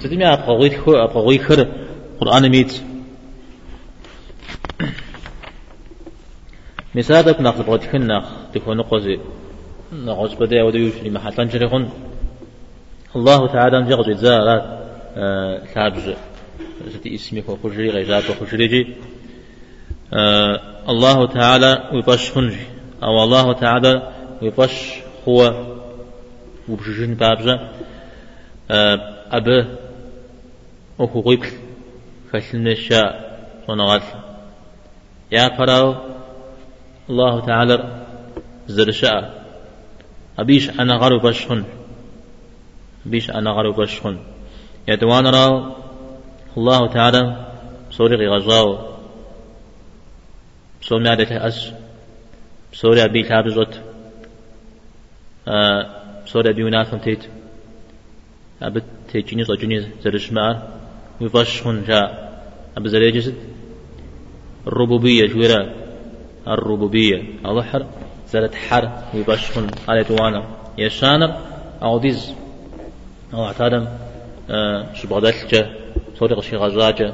[0.01, 1.67] تدمي أبغى خو أبغى خر
[2.19, 2.81] قرآن ميت؟
[6.95, 9.19] مثال نقص بغت كنا تكون قزي
[9.93, 11.89] نقص بدأ وديوش لما حتى جريخون
[13.15, 14.63] الله تعالى نجغز إزارات
[15.73, 16.15] ثابج
[16.89, 18.95] ستي اسمك وخجري غيزات وخجري
[20.13, 22.65] آه الله تعالى ويبش خنجي.
[23.03, 24.93] أو الله تعالى ويبش
[25.27, 25.65] هو
[26.69, 27.69] وبشجن بابجا.
[28.71, 29.77] آه أب
[30.99, 31.47] أخو غيبل
[32.33, 34.01] فشلنا الشاء ونغال
[35.31, 35.95] يا فراو
[37.09, 38.05] الله تعالى
[38.67, 39.45] زرشاء.
[40.39, 41.63] أبيش أنا غرو بشخن
[43.05, 44.17] بيش أنا غرو بشخن
[44.87, 45.71] يدوان راو
[46.57, 47.45] الله تعالى
[47.91, 48.94] سوري غزاو
[50.87, 51.71] سومي عدته أس
[52.73, 53.81] سوري أبي تابزوت
[55.47, 55.85] آه
[56.25, 57.23] سوري أبي وناثم تيت
[58.61, 60.67] أبت تيجيني صجيني زرشمار
[61.21, 62.07] ويبشخن جاء
[62.77, 63.35] أبي زريجسد
[64.67, 65.73] الربوبية جويرا
[66.47, 67.85] الربوبية أظهر
[68.29, 70.43] زرت حر ويبشخن على توانا
[70.77, 71.35] يشانر
[71.83, 72.33] أو ديز
[73.33, 73.87] أو اعتادم
[74.93, 75.69] شبغدالجة
[76.19, 77.13] سوري غشي غزاجة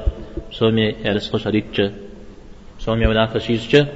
[0.50, 1.36] سومي يرسخ
[2.82, 3.86] شريكجة سومي ولاك شيزجة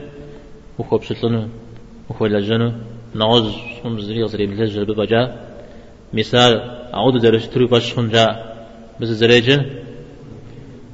[0.79, 1.49] وخوب شتلنو
[2.11, 2.73] وخوب لجنو.
[3.15, 5.23] نعوز سوم زريغ زريب لجة ببجا
[6.13, 6.53] مثال
[6.95, 8.27] أعود درش تري بشخن جا.
[9.01, 9.67] بس زريجة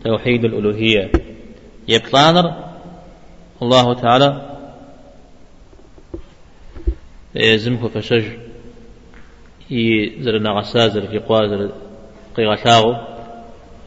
[0.04, 1.10] توحيد الألوهية
[1.88, 2.46] يبطانر
[3.62, 4.28] الله تعالى
[7.34, 8.24] يزمه فشج
[9.70, 11.70] يزر نغسا زر في قوا زر
[12.36, 12.96] قيغتاغو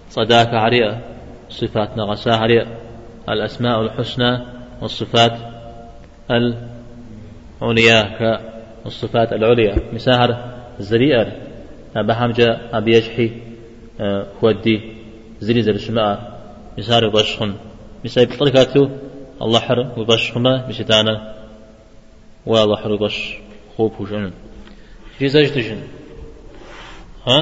[0.09, 1.01] صداك عريئة
[1.49, 2.84] صفات نغسا عريئة
[3.29, 4.45] الأسماء الحسنى
[4.81, 5.37] والصفات
[7.61, 8.39] العليا
[8.85, 9.75] والصفات العليا.
[9.93, 11.31] مساهر زريئة
[11.95, 13.31] بحمجة أبي يجحي
[14.41, 14.81] ودي
[15.39, 16.41] زري زر شماء
[16.77, 17.55] مسار بشخن
[18.05, 18.89] مسار بطريقاته
[19.41, 21.35] الله حر وبشخما بشتانا
[22.45, 23.39] والله حر وبش
[23.77, 24.31] خوب وجنن
[25.19, 25.81] جيزاج تجن
[27.27, 27.37] ها؟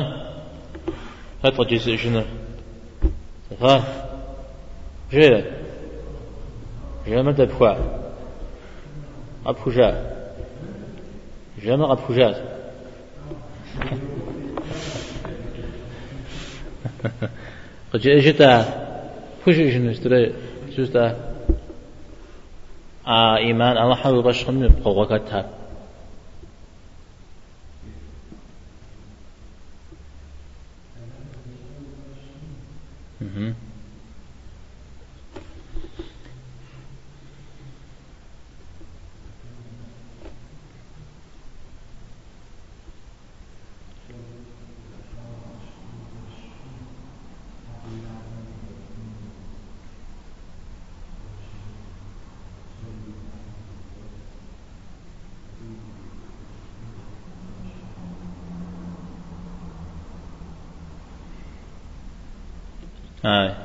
[1.46, 2.24] هات جيز جن
[3.62, 3.84] ها؟
[5.12, 5.63] جيلا
[7.06, 7.76] جيلا ما تبخوا
[9.46, 10.16] أبخجا
[11.62, 12.54] جيلا ما أبخجا
[17.94, 18.84] قد جئتا
[19.92, 20.34] استري
[20.78, 21.34] جوستا
[23.08, 25.18] آ إيمان الله حلو بشخن بقوة
[33.24, 33.73] Mm-hmm.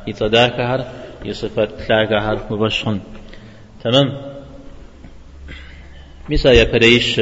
[0.09, 0.85] آه يتصداك هر
[1.25, 3.01] يصفات تلاك هر مبشخن
[3.85, 4.07] تمام؟
[6.31, 7.21] مثال يا فريش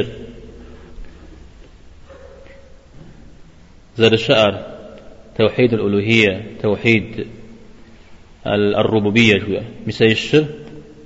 [3.97, 4.77] زر الشعر
[5.37, 7.27] توحيد الألوهية توحيد
[8.47, 9.63] الربوبية شوية.
[9.87, 10.45] مثال الشر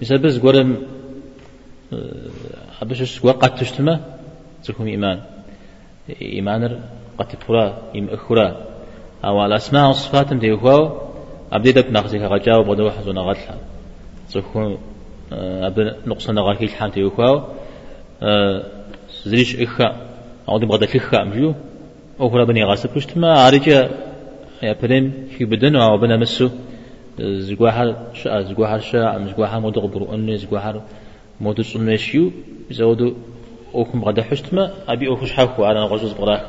[0.02, 0.88] مثال بس قرم
[2.80, 4.00] حبش قد تشتمه؟
[4.64, 5.22] تكون إيمان.
[6.22, 6.82] إيمان
[7.18, 8.68] قد تبرا إيم أخرى.
[9.26, 11.11] أو الأسماء والصفات مديهوا
[11.52, 13.56] أبدي دك نقصي كغجاو بدو حزو نغتلا
[14.30, 14.78] زخون
[15.32, 17.44] أب نقص نغاكي الحان تيوكاو
[19.26, 19.96] زريش إخا
[20.50, 21.54] أو دي بغدا كخا
[22.20, 23.90] أو كلا بني غاسب ما عارجة
[24.64, 26.50] يا بريم في بدن أو بنا مسو.
[27.20, 30.82] زغوحر شا زغوحر شا أم زغوحر مودو برو أني زغوحر
[31.42, 32.32] مودو سنشيو
[32.72, 33.14] زودو
[33.76, 36.42] أوكم بغدا ما أبي أوكش حاكو على غزوز بغراك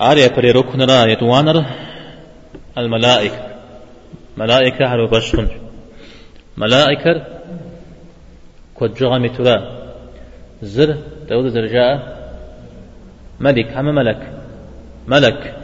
[0.00, 1.64] آريا بري ركنرا يتوانر.
[2.78, 3.52] الملائكة.
[4.36, 5.48] ملائكة هل بشخن
[6.56, 7.26] ملائكة
[8.94, 9.56] جغمي ترى.
[10.62, 10.96] زر
[11.28, 12.22] داود زرجاء
[13.40, 14.32] ملك هم ملك.
[15.06, 15.56] ملك.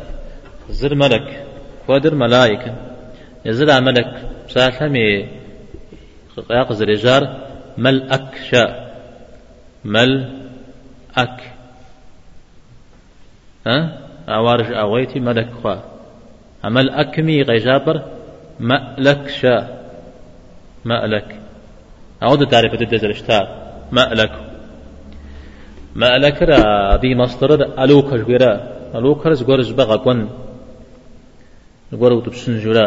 [0.70, 1.46] زر ملك.
[1.88, 2.74] قدر ملائكة.
[3.44, 4.30] يزرع ملك.
[4.48, 5.28] ساحمي.
[6.48, 6.72] قياق
[7.78, 9.00] مل أك شاء.
[9.84, 10.40] مل
[11.18, 11.52] أك.
[13.66, 15.97] ها؟ أوارج أويتي ملك خواه
[16.64, 18.02] عمل أكمي غيجابر
[18.60, 19.54] مألك شا
[20.84, 21.40] مألك.
[22.22, 23.44] أعود تعرف تدزر اشتار
[23.92, 24.32] مألك.
[25.96, 28.52] مألك را دي مصدر ألوك جويرا
[28.94, 30.30] ألوك زغور زبغا قون
[31.92, 32.86] زغور وتبسن جورا.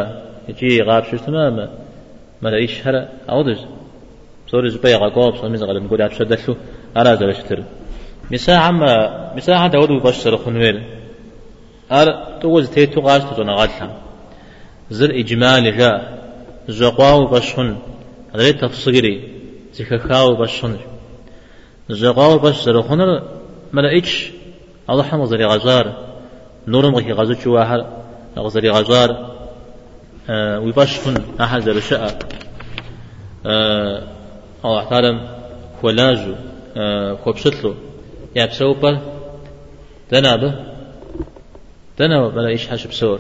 [0.50, 1.70] يجي غاب شو تمام
[2.42, 3.58] ما لا يشهر أعود
[4.48, 6.56] صور زبغا قوب صور مزغل نقول عبشر دلو
[6.98, 7.64] أرى زرشتر
[8.32, 8.72] مساعة
[9.36, 11.01] مساعة داود بشر خنويل.
[11.92, 12.08] أر
[12.42, 13.88] توز تيتو غاش تزونا غالها
[14.92, 16.22] زر إجمال جاء
[16.68, 17.80] زقواو بشون
[18.36, 19.16] غير تفصيلي
[19.74, 20.78] زكاكاو بشون
[21.90, 23.10] زقواو بش زر خنر
[23.74, 24.32] ملا إيش
[24.90, 25.86] الله حمد زري غزار
[26.68, 27.86] نورم غي غزو شواهر
[28.38, 29.10] غزري غزار
[30.30, 32.20] أه ويبشفن أحد الشاء
[33.46, 34.04] أه
[34.66, 35.28] أو احترم
[35.84, 36.36] ولاجو
[36.78, 37.74] أه خوبشتلو
[38.36, 39.00] يا بسوبر
[42.02, 43.20] دنا بلا إيش حاش بسور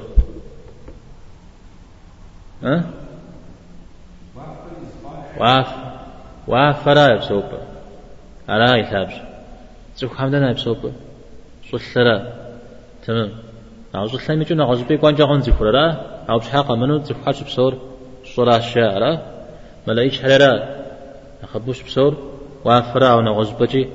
[2.63, 2.83] ها؟
[5.39, 5.69] واف
[6.47, 7.59] واف فرا بسوبر
[8.49, 9.13] على يثابش
[9.97, 10.91] زوج حمدنا بسوبر
[11.71, 12.17] صلرا
[13.05, 13.31] تمام.
[13.93, 15.85] عاوز الثاني جونا عاوز بي قوان جاغون زفرا
[16.29, 17.73] عاوز حاقا منو؟ زفحاش بسور
[18.35, 19.21] صلاة الشاعرة
[19.87, 20.53] ملايش حرارا
[21.43, 22.13] أخبوش بسور
[22.65, 23.89] وافرا ونغوز بجي.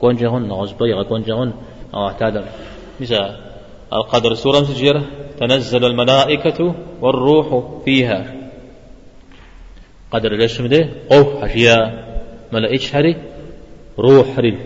[0.00, 0.48] قوان جاغون.
[0.48, 1.52] نغوز بي قوان جاغون.
[1.94, 2.44] أو احتادا
[3.00, 3.51] مثال
[3.92, 4.34] القدر.
[4.34, 5.04] سورة مسجيرة
[5.40, 8.34] تنزل الملائكة والروح فيها.
[10.10, 12.04] قدر ليش ده؟ قوف حشيا
[12.52, 13.16] ملائكة حري
[13.98, 14.58] روح حري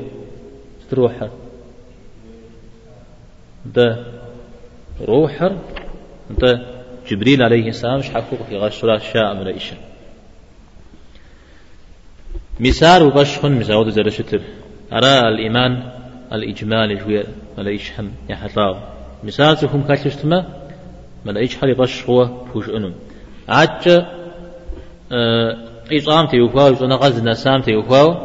[0.92, 1.28] روح
[3.74, 4.06] ده.
[5.08, 5.50] روح
[6.30, 6.66] ده
[7.08, 8.98] جبريل عليه السلام مش حقوق في غشرة
[9.32, 9.76] من إيشا
[12.60, 14.40] مثال وبشخن مزاود زرشتر
[14.92, 15.92] أرى الإيمان
[16.32, 17.24] الإجمالي جوية
[17.58, 18.76] ملا إيشهم يحطاو
[19.60, 20.46] تكون كاتشتما
[21.24, 22.70] ملا إيش حري بش هو فوش
[23.48, 23.88] عج
[25.12, 25.56] آه
[25.92, 28.16] إيصام تيوكواو يصنع غزنا سام تيوكواو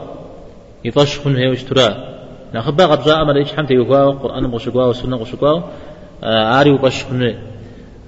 [0.86, 2.12] يبشخن هي وشترا.
[2.54, 5.62] نخبا قبزا أمر إيش حم تيوكواو قرآن مغشقواو سنة مغشقواو
[6.24, 7.36] آري وبشخن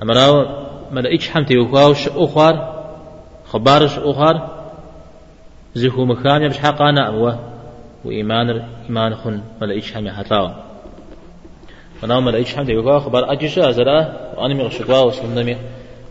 [0.03, 0.45] أمراو
[0.91, 2.83] ملا إيش حم تيوكواو شأخوار
[3.45, 4.49] خبارش أخر
[5.75, 7.39] زهو مكان يبش حقانا أموه.
[8.05, 10.49] وإيمان إيمان خن إيش هم يحتاو.
[12.03, 13.97] ونام ولا إيش هم تيوكا خبر أجيش أزرا
[14.37, 15.57] وأنا مي غشقوا وسلم مي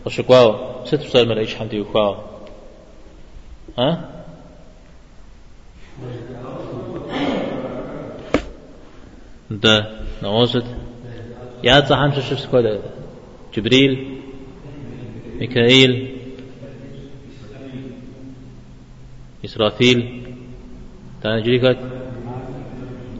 [0.05, 2.23] غشقوا ست سال ولا إيش هم تيوكا
[3.77, 4.09] ها؟
[9.51, 9.89] ده
[10.23, 10.65] نوزد
[11.63, 12.79] يا تزحم شو سكودا
[13.53, 14.19] جبريل
[15.39, 16.13] ميكائيل
[19.45, 20.23] إسرافيل.
[21.23, 21.77] تاجريكت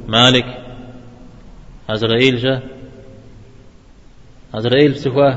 [0.07, 0.62] مالك.
[1.89, 2.61] عزرائيل جا
[4.53, 5.31] عزرائيل سخوا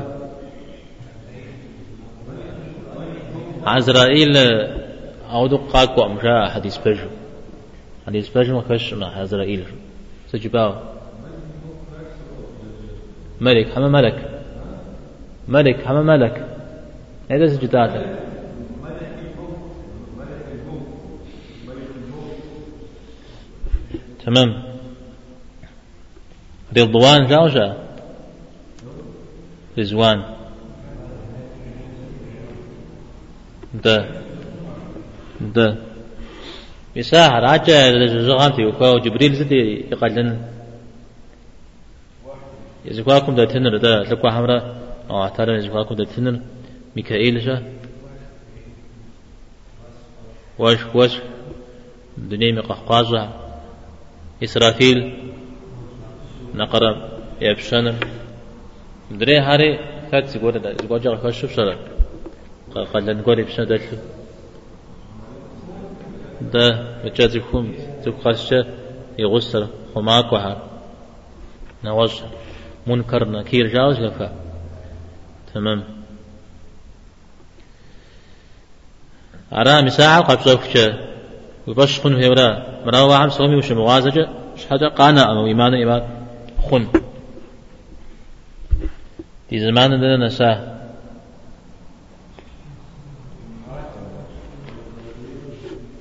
[3.65, 4.37] عزرائيل
[5.31, 7.07] أودو قاكو أمشا حديث بجو
[8.07, 9.63] حديث بجو مكش مع عزرائيل
[10.27, 10.97] سجباو
[13.41, 14.41] ملك حما ملك.
[15.47, 16.45] ملك حما ملك.
[17.31, 18.17] هذا سجداته
[24.25, 24.66] تمام.
[26.75, 27.73] رضوان زوجة؟
[29.77, 30.23] رضوان.
[33.73, 34.21] ده.
[35.41, 35.77] ده.
[36.95, 40.41] مساحة راجع زغامتي وكاو جبريل زدي يقلن.
[42.85, 43.99] يزكواكم ده تنر ده.
[43.99, 44.77] لكوا حمرا.
[45.09, 46.39] أو اعترى يزكواكم ده تنر.
[46.95, 47.63] ميكائيل جا
[50.59, 51.19] واش واش
[52.17, 53.29] دنيا مقاقازة
[54.43, 55.26] إسرافيل.
[56.57, 56.91] نقرا
[57.41, 57.85] يبشن
[59.11, 59.79] دري هاري
[60.11, 61.75] فات سيقول ده سيقول جاك كشف شرا
[62.93, 63.79] قال نقول يبشن ده
[66.53, 66.65] ده
[67.03, 68.55] بجاز يكون تبخش
[69.19, 70.53] يغسر خماك وها
[71.83, 72.23] نواز
[72.87, 74.31] منكر نكير جاوز لفا.
[75.53, 75.83] تمام.
[79.53, 80.95] أرى مساعة قد صوفك
[81.67, 83.01] وبش خن هورا مرا.
[83.01, 86.26] وعم صومي وش موازجة شهادة قانا أما إيمان إيمان.
[86.69, 86.87] خون.
[89.49, 90.77] دي زمان ده نسا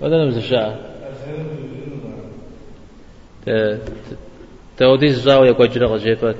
[0.00, 0.74] ماذا نمز الشاعة
[4.78, 6.36] توديس الزاوية كوي جنة غزيفات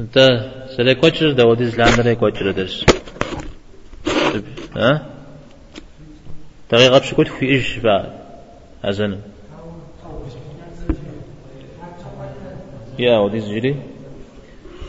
[0.00, 0.16] انت
[0.76, 2.84] سلي كوتشر دوديس لاندري كوتشر درس
[4.76, 5.17] ها
[6.68, 8.12] تغي غبش كنت في إيش بعد؟
[8.84, 9.20] أزن.
[12.98, 13.76] يا وديز جري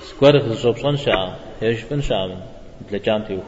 [0.04, 2.42] سكوار في الصبصان شعا يش فن شعا من
[2.90, 3.40] تلجامتي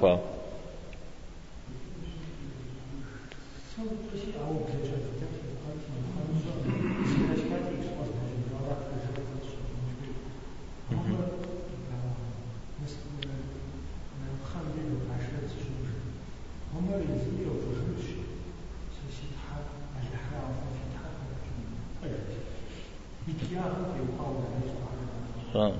[25.62, 25.74] فاهم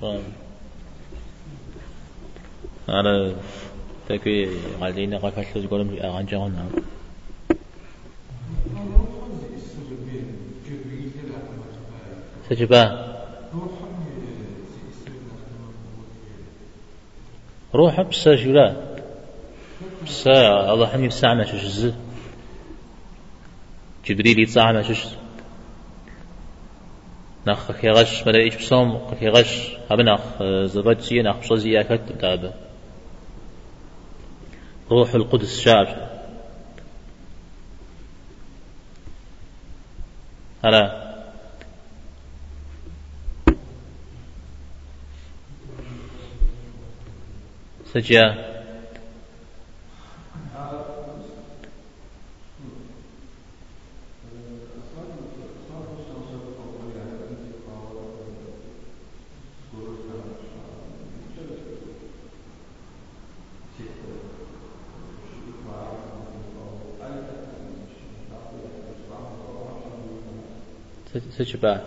[0.00, 0.22] فاهم.
[2.88, 3.34] على
[4.08, 4.48] تكي
[4.80, 6.68] غالين قفل تقولهم أغنجهم نعم
[12.50, 13.10] تجباه
[17.74, 18.76] روح بسا جلا
[20.06, 21.92] بسا الله حني بسا عنا شش
[24.06, 25.19] جبريل يتسا عنا شش
[27.46, 32.52] نخ كي غش ملا إيش بصوم كي غش هبنخ زبطي نخ بصوزي أكتب تابه
[34.90, 36.10] روح القدس شاب
[40.64, 41.10] هلا.
[47.94, 48.49] سجيا.
[71.40, 71.80] تشبه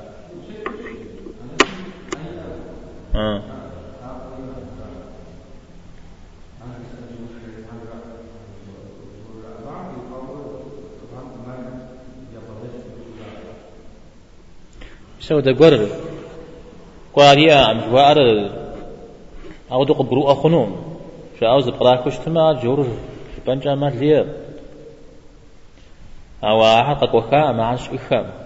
[3.16, 3.41] آه.
[15.20, 15.88] سو ده قرر
[17.16, 18.18] قاريا عم جوار
[19.72, 20.97] أو دو قبرو اخنوم
[21.39, 22.88] شو اوز براكوش تما جور.
[23.47, 24.26] بنجا ليه
[26.43, 28.43] أو حقق وخا ما اخام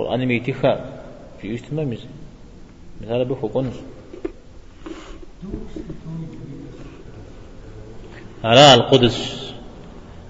[0.00, 1.00] ميتيخا
[1.42, 2.06] في مز
[3.00, 3.74] مثال بخو قنص.
[8.44, 9.50] على القدس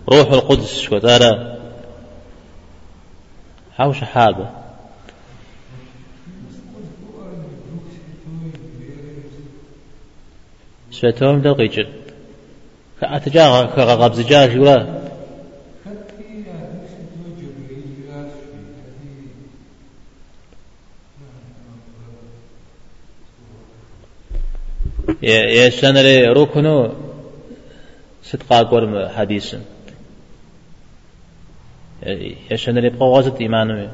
[0.08, 1.58] روح القدس شو ترى
[3.72, 4.50] حوش حابة
[10.90, 11.86] سويتهم دقيقة
[13.00, 15.03] كأتجاه كغاب زجاج ولا
[25.24, 26.92] يا سنري ركنو
[28.22, 29.56] صدقا قرم حديث.
[32.50, 33.88] يا سنري بقوازة إيمانو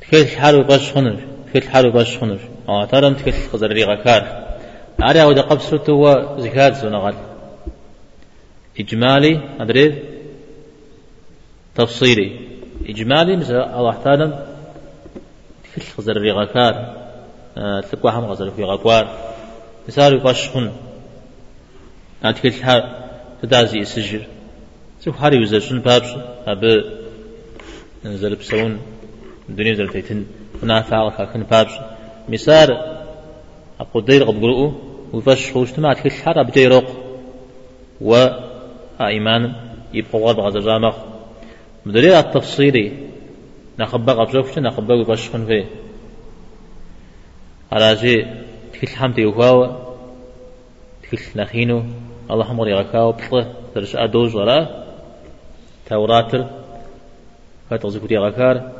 [0.00, 2.40] تكل حالو باش خنر تكل حالو باش خنر.
[2.68, 4.22] آه ترم تكل خزر ريغا كار.
[5.02, 7.14] أريا ودا قبسوت هو زكاة زنغال
[8.80, 10.02] إجمالي أدري؟
[11.74, 12.40] تفصيلي.
[12.88, 14.46] إجمالي مثل الله تعالى.
[15.64, 16.74] تكل خزر ريغا كار.
[17.56, 19.08] تلقوا هم غزل في غقوار
[19.88, 20.70] مثال يقشخن
[22.24, 22.82] أتكل حال
[23.42, 24.26] تدازي السجر
[25.00, 26.08] سوف هاري وزرشن بابش
[26.46, 26.84] أب
[28.04, 28.78] نزل بسون
[29.48, 30.24] الدنيا زل تيتن
[30.62, 31.72] هنا فعل خاكن بابش
[32.28, 32.96] مثال
[33.80, 34.80] أقول دير قبقرؤه
[35.12, 36.84] وفش خوش تما أتكل حال أبجي روق
[38.00, 38.26] و
[39.00, 39.52] إيمان
[39.94, 40.94] يبقى غض غزل رامخ
[41.86, 42.92] مدري التفصيلي
[43.78, 45.64] نخبق أبجوكش نخبق وفشخن فيه
[47.72, 48.26] على جي
[48.72, 49.58] تكل حمد يوهاو
[51.02, 51.82] تكل نخينو
[52.30, 54.84] الله حمر يغكاو بطل ترش أدوز ولا
[55.86, 56.50] توراتر.
[57.70, 58.72] فتغزك يغكار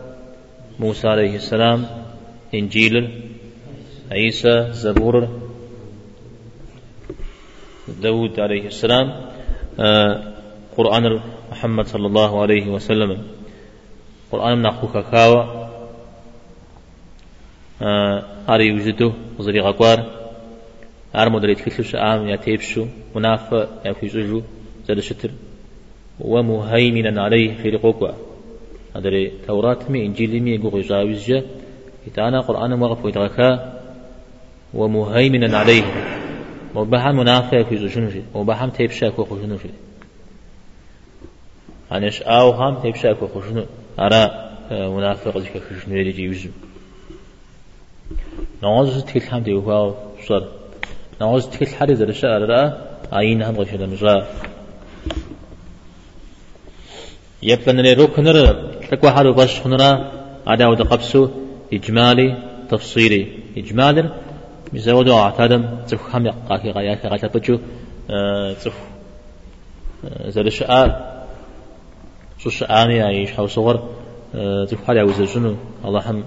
[0.81, 1.87] موسى عليه السلام
[2.55, 3.23] إنجيل
[4.11, 5.29] عيسى زبور
[8.03, 9.07] داود عليه السلام
[9.81, 10.35] آه
[10.77, 11.21] قرآن
[11.53, 13.23] محمد صلى الله عليه وسلم.
[14.33, 15.70] قرآن نخوك كاوا
[17.83, 19.99] أري يوجدو وزري غقوار
[21.15, 24.43] أر مدري تكلش آم يا تيبشو منافع يا فيجوجو
[24.87, 25.31] زاد شتر.
[26.21, 28.13] ومهيمنا عليه في رقوقوا
[28.97, 31.43] أدري توراة مي إنجيل مي يقول جاوزجا
[32.07, 33.81] إتانا قرآن موقف ويتغكا
[34.75, 35.83] ومهيمنا عليه
[36.75, 39.69] وبحم منافع في زوجنوشي وبحم تيبشا كو خشنوشي
[41.93, 43.65] أنش آو هم تيبشا كو خشنو
[43.99, 46.51] أرى منافق ذيك خشنو يجي يوزم
[48.63, 49.95] نعوز تكل حمد يوهاو
[50.29, 50.45] صر
[51.21, 52.73] نعوز تكل حد إذا رشاء رأى
[53.13, 54.27] عين هم غشنا مجا
[57.43, 58.47] يبقى نري روك نرى
[58.91, 59.91] تكوى حد باش خنرا
[60.47, 61.29] عدا ودا قبسو
[61.73, 62.29] إجمالي
[62.71, 63.23] تفصيلي
[63.57, 64.03] إجمالي
[64.73, 67.59] مزودو أعتادم تفو هم يقاكي غاياكي غايا بجو
[68.63, 68.81] تفو
[70.05, 70.71] إذا رشاء
[72.39, 73.77] شو شآني عيش حو صغر
[74.69, 76.25] تفو حد يوزر الله هم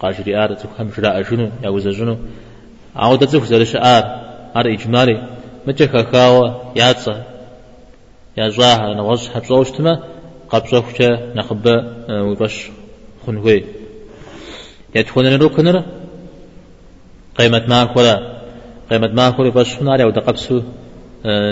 [0.00, 2.16] قاشري آر تفهم شراء شنو يا وزا شنو؟
[2.96, 4.04] عودة تفك زرش آر
[4.56, 5.16] آر إجمالي.
[5.66, 7.14] مجا كاوا ياتسا
[8.38, 10.04] يا زاها نوز حبزوش تما
[10.50, 11.00] قبزوش
[11.36, 11.74] نخبا
[12.08, 12.70] وبش
[13.26, 13.64] خنوي
[14.94, 15.76] يدخلن رو كنر
[17.38, 18.42] قيمة ما كولا
[18.90, 20.62] قيمة ما كولا بس خناري أو دقبسو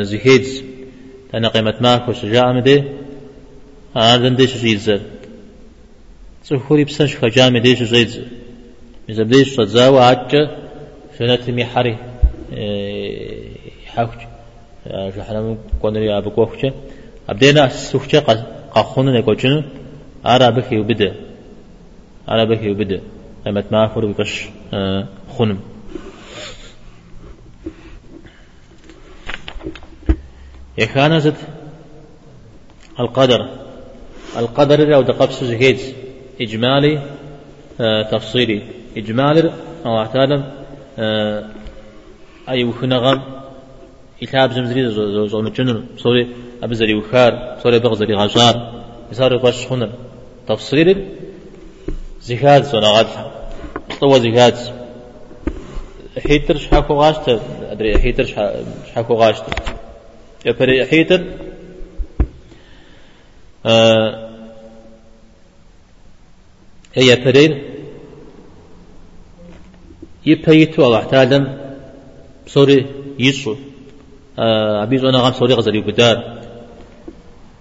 [0.03, 0.62] زهيدز.
[1.34, 2.84] أنا قيمة ما كولا شجاع مدي.
[3.97, 5.01] آردن ديش جيزر
[6.45, 8.28] صخوري بسنش خجامي ديش زيد
[9.09, 10.51] مزبديش صدزاوة عجة
[11.18, 11.99] سنة ميحري
[13.86, 14.14] حوش
[15.16, 16.72] جحنا قنري أبو كوخشة
[17.28, 18.18] أبدينا سوخشة
[18.74, 19.62] قخونا نكوشنو
[20.26, 21.14] أرى بكي وبدأ
[22.28, 23.01] أرى بكي وبدأ.
[23.47, 24.49] لما تمافر بكش
[25.38, 25.59] خنم
[30.78, 31.36] يخانزت
[33.01, 33.49] القدر
[34.36, 35.78] القدر أو دقبس زهيد
[36.41, 37.03] إجمالي
[37.80, 38.62] آه تفصيلي.
[38.97, 39.53] إجمالي
[39.87, 40.45] أو أعتالم
[40.99, 41.45] آه
[42.49, 43.22] أي وخنغم
[44.22, 44.91] إتاب زمزري
[45.28, 46.28] زو مجنن صوري
[46.62, 49.91] أبزري وخار صوري بغزري غشار يسار باش خنر
[50.49, 51.09] تفصيلي
[52.22, 53.07] زهاد صنعات
[54.01, 54.57] طوى زهاد.
[56.26, 58.24] حيتر شحاكو غاشت أدري حيتر
[58.87, 59.45] شحاكو غاشت.
[60.47, 61.24] يا حيتر
[63.66, 64.34] آه
[66.95, 67.53] هي فرير
[70.26, 71.38] يبيتو الله تعالى.
[72.47, 72.86] بصوري
[73.18, 73.57] يسو.
[74.38, 76.16] آه أبيز أنا غام صوري غزالي بدار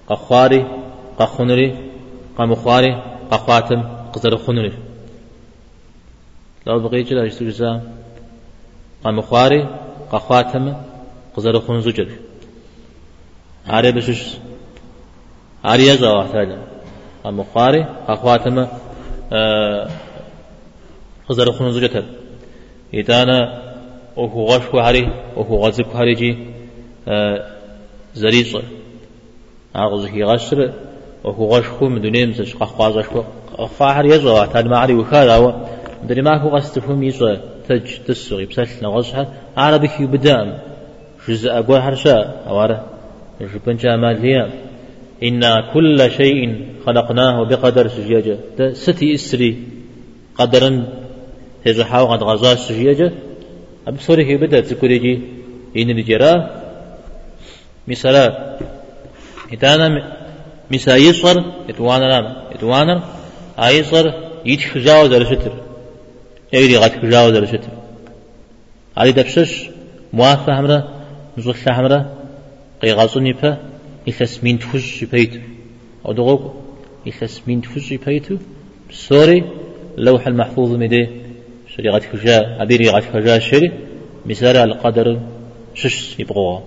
[0.09, 0.67] قخواري
[1.19, 1.67] قخونري
[2.37, 2.91] قمخواري
[3.31, 3.81] قخواتم
[4.13, 4.73] قزر خونري.
[6.67, 7.81] لو بقيت لا يستجزا
[9.03, 9.61] قمخواري
[10.11, 10.73] قخواتم
[11.35, 12.09] قزر خون زجر.
[13.67, 14.37] عاري بشش
[15.65, 16.57] يزا الله تعالى.
[17.23, 17.81] قمخواري
[21.29, 22.03] خزر خون زجتر
[22.93, 23.39] إتانا
[24.15, 26.37] وهو غش هاري وهو غزك هاري جي
[28.15, 28.55] زريص
[29.75, 30.73] أغز هي غشر
[31.23, 33.05] وهو غش خو من دونين زش قخواز غش
[33.57, 35.53] قخواهر يزوا تاد معري وخالا و
[36.03, 37.35] دري ما هو غستفهم يزوا
[37.69, 40.59] تج تسوغي بسال نغزها عربي بدام
[41.27, 42.15] جزء أقوى هرشا
[42.47, 42.85] أواره
[43.41, 44.17] جبن جامال
[45.23, 45.41] إن
[45.73, 48.37] كل شيء خلقناه بقدر سجيجة.
[48.73, 49.63] ستي إسري
[50.35, 50.87] قدرا
[51.65, 53.11] تزحاو قد غزا سجيجة.
[53.87, 55.21] أبصره بدأ تكوريجي
[55.77, 56.33] إن الجرا
[57.87, 58.25] مثلا
[59.53, 59.87] إتانا
[60.71, 62.25] مسا يصر إتوانا نام.
[62.51, 63.03] إتوانا
[63.59, 64.13] أيصر
[64.45, 65.53] يتخجاو در شتر.
[66.53, 67.73] يري غد خجاو در شتر.
[68.97, 69.69] علي دبشش
[70.13, 70.83] موافة همرا
[71.37, 72.05] نزوح همرا
[72.81, 73.72] قيغازوني فا
[74.07, 75.41] إخس من تفش بيت.
[76.05, 76.53] أو دغوك
[77.07, 78.27] إخس من تفش بيت.
[78.91, 79.43] سوري
[79.97, 81.07] لوح المحفوظ مدي
[81.75, 83.71] شريعة خجا أبيري غات خجا شري.
[84.25, 85.19] مسارع القدر
[85.75, 86.63] شش يبغوها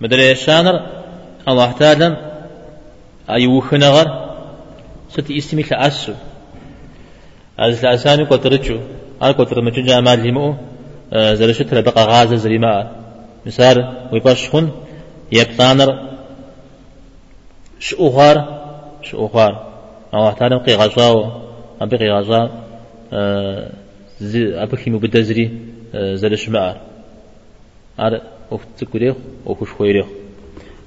[0.00, 0.86] مدري شانر؟
[1.48, 2.16] الله تعالى
[3.30, 4.36] أي وخنغر
[5.08, 6.12] ست إسمي لأسو
[7.58, 8.78] از لأساني قطرتشو.
[9.22, 10.54] أنا قطر مجن جامال لمو
[11.12, 12.99] زرشت لبقى غازة زريماء.
[13.46, 14.70] مسار ويباشخون
[15.32, 15.90] يبطانر
[17.78, 18.36] شؤخار
[19.02, 19.52] شؤخار
[20.14, 21.32] أو تعالى قي غزاو
[21.80, 22.40] أبي قي غزا
[24.64, 25.58] أبي خيمو بدزري
[25.94, 26.76] زل شمعر
[28.00, 28.22] أر
[28.52, 29.16] أوف تكوريخ
[29.46, 30.06] أوف خويريخ.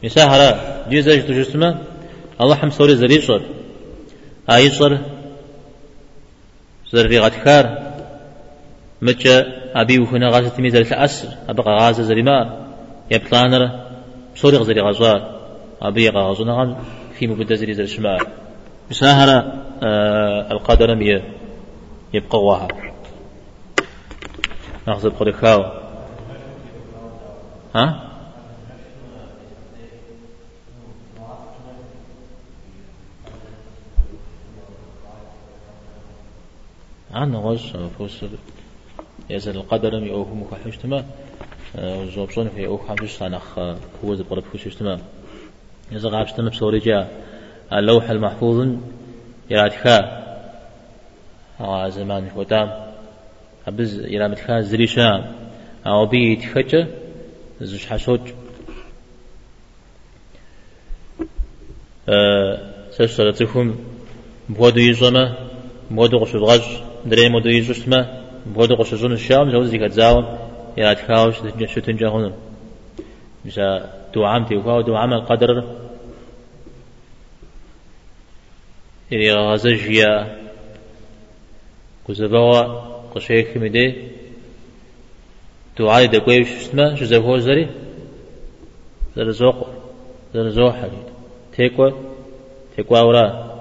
[0.03, 0.49] مسا هرا
[0.89, 1.77] جيزاج تجسمه
[2.41, 3.41] الله حم سوري زري صر
[4.49, 4.97] أي صر
[6.91, 7.93] زر في غتكار
[9.01, 12.67] متى أبي وهنا غازة تميز الأسر أبقى غازة زريمار
[13.11, 13.80] يبطانر
[14.36, 15.39] سوري غزري غزار
[15.82, 16.78] أبي غازة نغم
[17.13, 18.19] في مبدأ زري زر شمال.
[18.91, 19.53] مساهرة
[19.84, 21.34] آه القدر مية
[22.13, 22.67] يبقى واها
[24.88, 25.63] ناخذ بقريخاو
[27.76, 28.09] ها؟
[37.13, 38.30] عن غش فوسر
[39.30, 41.05] يزل القدر مي أوه مكحوش تما
[41.78, 43.59] وزوبصون في أوه حمش صنخ
[44.05, 44.99] هو زبر بخوش تما
[45.91, 47.24] يزل غابش تما بسوري جاء.
[47.74, 48.67] اللوح المحفوظ
[49.49, 50.24] يراتخا
[51.59, 52.71] أو زمان ودام
[53.67, 55.34] أبز يرامتخا زريشا
[55.88, 56.88] أو بي تخجة
[57.61, 58.19] زوج حسوج
[62.91, 63.76] سيسر تفهم
[64.49, 65.36] بودو يزوما
[65.91, 66.61] بودو الغج
[67.05, 70.25] دري مودو يزوشتما بودو قش زون الشام زوج زي كتزاوم
[70.77, 71.35] يا تخاوش
[71.65, 72.33] شو تنجحون
[73.45, 73.59] مش
[74.13, 75.63] دوعام تيوكاو دوعام القدر.
[79.11, 80.37] إلي غازجيا
[82.07, 82.61] كوزبوا
[83.15, 84.07] قشيك مدي
[85.79, 87.05] دعاء دقوي شو اسمه شو
[89.15, 89.67] زر زوق
[90.33, 90.87] زر زوح
[91.55, 91.91] تيكو
[92.75, 93.53] تيكو أورا.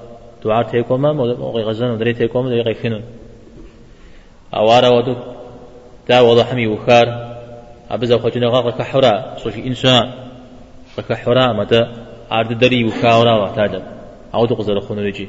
[0.44, 3.02] دعاء تيكو ما موغي غزان ودري تيكو ما دري غيفينون
[4.52, 5.16] ودو
[6.06, 7.32] تا وضع حمي وخار.
[7.90, 10.12] أبزا خجنا غاقا كحورا صوشي إنسان
[11.08, 11.80] كحورا متى
[12.30, 13.82] عرض دري وخاورا وحتاجا
[14.34, 15.28] عودو قزر خونو يجي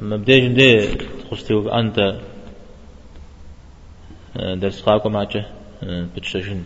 [0.00, 0.88] أما بديج ندي
[1.30, 2.16] تخستيو أنت.
[4.36, 5.44] درس خاكو معجة
[5.82, 6.62] بتشجن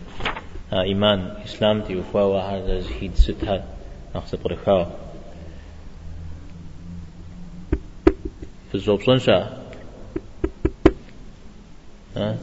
[0.73, 3.63] إيمان إسلام تي وفوا وهذا زهيد ستها.
[4.15, 4.85] نقص برخاو
[8.81, 9.61] في الزوب صنشا
[12.15, 12.37] ها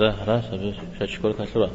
[0.00, 1.70] خلاص مش هتشكرك هتلوها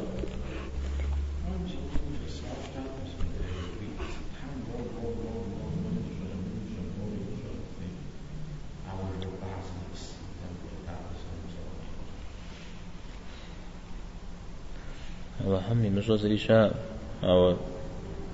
[15.44, 16.84] وهمي مش وزري شاء
[17.24, 17.56] أو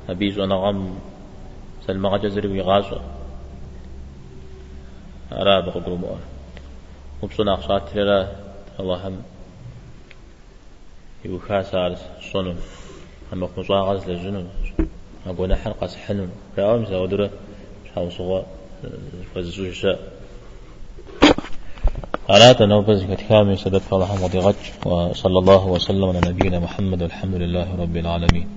[0.09, 0.99] أبيز أنا غم
[1.87, 2.97] سلمى جزري ويغازو
[5.61, 6.19] بقدر مؤر.
[7.23, 7.89] وبصنا أخشات
[8.81, 9.34] الله هم.
[11.25, 12.03] يوخاس عرس
[12.33, 12.57] صنم.
[13.33, 14.49] أما قمصوا غاز لجنون
[15.27, 17.31] أقول حلقة سحنون رأوا مسا ودرة
[17.95, 18.47] شاو صغا
[19.35, 19.99] فزوج شاء
[22.29, 27.77] على تنوبز كتكامي سدد فالله مضي غج وصلى الله وسلم على نبينا محمد والحمد لله
[27.83, 28.49] رب العالمين.